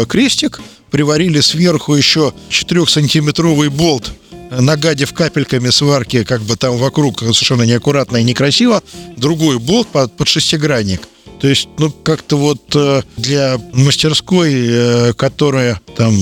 крестик, 0.08 0.60
приварили 0.96 1.40
сверху 1.40 1.94
еще 1.94 2.32
4-сантиметровый 2.48 3.68
болт, 3.68 4.12
э, 4.32 4.62
нагадив 4.62 5.12
капельками 5.12 5.68
сварки, 5.68 6.24
как 6.24 6.40
бы 6.40 6.56
там 6.56 6.78
вокруг 6.78 7.18
совершенно 7.20 7.64
неаккуратно 7.64 8.16
и 8.16 8.22
некрасиво, 8.22 8.82
другой 9.18 9.58
болт 9.58 9.88
под, 9.88 10.16
под 10.16 10.26
шестигранник. 10.26 11.02
То 11.38 11.48
есть, 11.48 11.68
ну, 11.76 11.90
как-то 11.90 12.38
вот 12.38 12.62
э, 12.74 13.02
для 13.18 13.60
мастерской, 13.74 14.54
э, 14.56 15.12
которая 15.12 15.82
там 15.98 16.16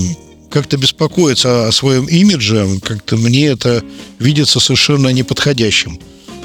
как-то 0.49 0.75
беспокоиться 0.75 1.69
о 1.69 1.71
своем 1.71 2.07
имидже, 2.07 2.67
как-то 2.83 3.15
мне 3.15 3.45
это 3.47 3.81
видится 4.19 4.59
совершенно 4.59 5.07
неподходящим. 5.07 6.01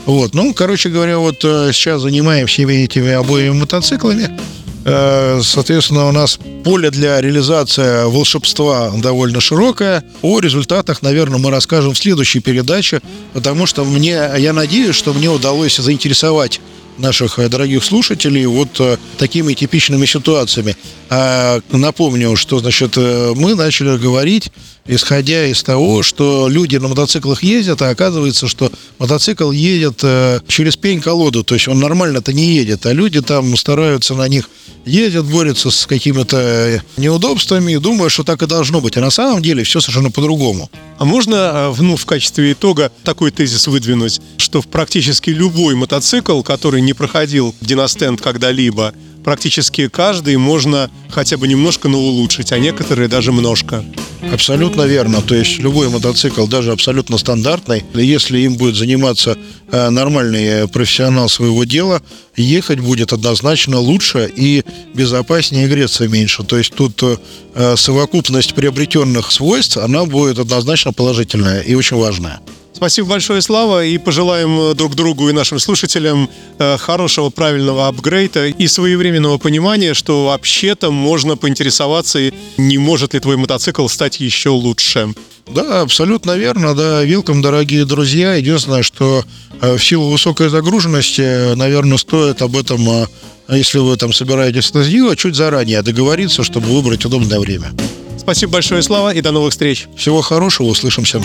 Вот, 0.07 0.35
ну, 0.35 0.55
короче 0.55 0.89
говоря, 0.89 1.19
вот 1.19 1.41
сейчас 1.41 2.03
занимаемся 2.03 2.63
этими 2.63 3.11
обоими 3.11 3.55
мотоциклами. 3.55 4.39
Э, 4.85 5.41
Соответственно, 5.43 6.09
у 6.09 6.13
нас 6.13 6.39
поле 6.65 6.91
для 6.91 7.21
реализации 7.21 8.05
волшебства 8.05 8.93
довольно 8.97 9.41
широкое. 9.41 10.05
О 10.23 10.41
результатах, 10.41 11.03
наверное, 11.03 11.39
мы 11.39 11.51
расскажем 11.51 11.93
в 11.95 11.99
следующей 11.99 12.41
передаче, 12.41 13.01
потому 13.33 13.67
что 13.67 13.85
мне, 13.85 14.31
я 14.39 14.53
надеюсь, 14.53 14.97
что 14.97 15.13
мне 15.13 15.29
удалось 15.29 15.77
заинтересовать 15.77 16.61
наших 17.01 17.39
э, 17.39 17.49
дорогих 17.49 17.85
слушателей 17.85 18.47
вот 18.47 18.81
э, 18.81 18.97
такими 19.19 19.55
типичными 19.55 20.07
ситуациями. 20.07 20.77
А 21.09 21.61
напомню, 21.71 22.37
что 22.37 22.59
значит 22.61 22.95
э, 22.97 23.33
мы 23.35 23.55
начали 23.55 23.97
говорить, 23.97 24.53
исходя 24.87 25.47
из 25.47 25.63
того, 25.63 26.03
что 26.03 26.49
люди 26.49 26.77
на 26.77 26.89
мотоциклах 26.89 27.43
ездят, 27.43 27.83
а 27.83 27.91
оказывается, 27.91 28.49
что 28.49 28.71
мотоцикл 28.99 29.51
едет 29.51 30.03
через 30.49 30.77
пень-колоду, 30.77 31.45
то 31.45 31.55
есть 31.55 31.69
он 31.69 31.81
нормально-то 31.81 32.33
не 32.33 32.55
едет, 32.55 32.87
а 32.87 32.93
люди 32.93 33.21
там 33.21 33.57
стараются 33.57 34.15
на 34.15 34.27
них 34.29 34.49
ездят, 34.85 35.27
борются 35.27 35.71
с 35.71 35.87
какими-то 35.87 36.83
неудобствами 36.97 37.73
и 37.73 37.79
думают, 37.79 38.13
что 38.13 38.25
так 38.25 38.43
и 38.43 38.47
должно 38.47 38.81
быть. 38.81 38.97
А 38.97 39.01
на 39.01 39.11
самом 39.11 39.43
деле 39.43 39.63
все 39.63 39.81
совершенно 39.81 40.11
по-другому. 40.11 40.71
А 40.99 41.05
можно 41.05 41.73
э, 41.79 41.83
ну, 41.83 41.97
в 41.97 42.07
качестве 42.07 42.53
итога 42.53 42.91
такой 43.05 43.31
тезис 43.31 43.67
выдвинуть, 43.67 44.21
что 44.37 44.63
практически 44.63 45.31
любой 45.31 45.75
мотоцикл, 45.75 46.43
который 46.43 46.81
не 46.81 46.90
проходил 46.93 47.55
диностенд 47.61 48.21
когда-либо, 48.21 48.95
практически 49.25 49.89
каждый 49.89 50.37
можно 50.37 50.91
хотя 51.09 51.37
бы 51.37 51.47
немножко, 51.49 51.89
но 51.89 51.99
улучшить, 51.99 52.53
а 52.53 52.59
некоторые 52.59 53.09
даже 53.09 53.33
множко. 53.33 53.85
Абсолютно 54.33 54.83
верно. 54.83 55.23
То 55.23 55.35
есть 55.35 55.59
любой 55.59 55.89
мотоцикл, 55.89 56.47
даже 56.47 56.73
абсолютно 56.73 57.19
стандартный, 57.19 57.85
если 57.95 58.39
им 58.39 58.55
будет 58.55 58.77
заниматься 58.77 59.37
э, 59.71 59.91
нормальный 59.91 60.45
э, 60.45 60.67
профессионал 60.69 61.29
своего 61.29 61.65
дела, 61.65 62.03
ехать 62.37 62.81
будет 62.81 63.13
однозначно 63.13 63.79
лучше 63.79 64.31
и 64.35 64.63
безопаснее, 64.95 65.67
и 65.67 65.69
греться 65.69 66.09
меньше. 66.09 66.45
То 66.45 66.59
есть 66.59 66.75
тут 66.75 67.03
э, 67.03 67.77
совокупность 67.77 68.55
приобретенных 68.55 69.33
свойств, 69.33 69.77
она 69.77 70.05
будет 70.05 70.39
однозначно 70.39 70.93
положительная 70.93 71.61
и 71.61 71.75
очень 71.75 71.97
важная. 71.97 72.41
Спасибо 72.81 73.09
большое, 73.09 73.43
Слава, 73.43 73.85
и 73.85 73.99
пожелаем 73.99 74.75
друг 74.75 74.95
другу 74.95 75.29
и 75.29 75.35
нашим 75.35 75.59
слушателям 75.59 76.31
э, 76.59 76.79
хорошего, 76.79 77.29
правильного 77.29 77.89
апгрейда 77.89 78.47
и 78.47 78.67
своевременного 78.69 79.37
понимания, 79.37 79.93
что 79.93 80.25
вообще-то 80.25 80.91
можно 80.91 81.37
поинтересоваться, 81.37 82.19
не 82.57 82.79
может 82.79 83.13
ли 83.13 83.21
твой 83.21 83.37
мотоцикл 83.37 83.87
стать 83.87 84.21
еще 84.21 84.49
лучше. 84.49 85.13
Да, 85.47 85.83
абсолютно 85.83 86.39
верно, 86.39 86.75
да. 86.75 87.05
Вилком, 87.05 87.43
дорогие 87.43 87.85
друзья. 87.85 88.37
Единственное, 88.37 88.83
что 88.83 89.27
э, 89.61 89.77
в 89.77 89.85
силу 89.85 90.09
высокой 90.09 90.49
загруженности, 90.49 91.55
наверное, 91.57 91.99
стоит 91.99 92.41
об 92.41 92.57
этом, 92.57 92.89
э, 92.89 93.07
если 93.51 93.77
вы 93.77 93.99
там 93.99 94.15
собираетесь 94.15 94.71
это 94.71 94.83
сделать, 94.85 95.19
чуть 95.19 95.35
заранее 95.35 95.83
договориться, 95.83 96.43
чтобы 96.43 96.69
выбрать 96.69 97.05
удобное 97.05 97.41
время. 97.41 97.73
Спасибо 98.21 98.53
большое, 98.53 98.83
Слава, 98.83 99.15
и 99.15 99.23
до 99.23 99.33
новых 99.33 99.53
встреч. 99.53 99.89
Всего 99.97 100.21
хорошего, 100.21 100.67
услышимся. 100.69 101.23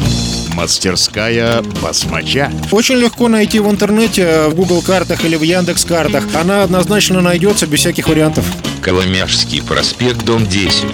Мастерская 0.54 1.62
басмача. 1.82 2.52
Очень 2.72 2.96
легко 2.96 3.28
найти 3.28 3.60
в 3.60 3.70
интернете, 3.70 4.48
в 4.48 4.56
Google 4.56 4.82
картах 4.82 5.26
или 5.26 5.36
в 5.36 5.42
Яндекс 5.42 5.84
картах. 5.84 6.24
Она 6.34 6.64
однозначно 6.64 7.20
найдется 7.20 7.68
без 7.68 7.80
всяких 7.80 8.08
вариантов. 8.08 8.46
Коломяжский 8.82 9.62
проспект, 9.62 10.24
дом 10.24 10.48
10. 10.48 10.86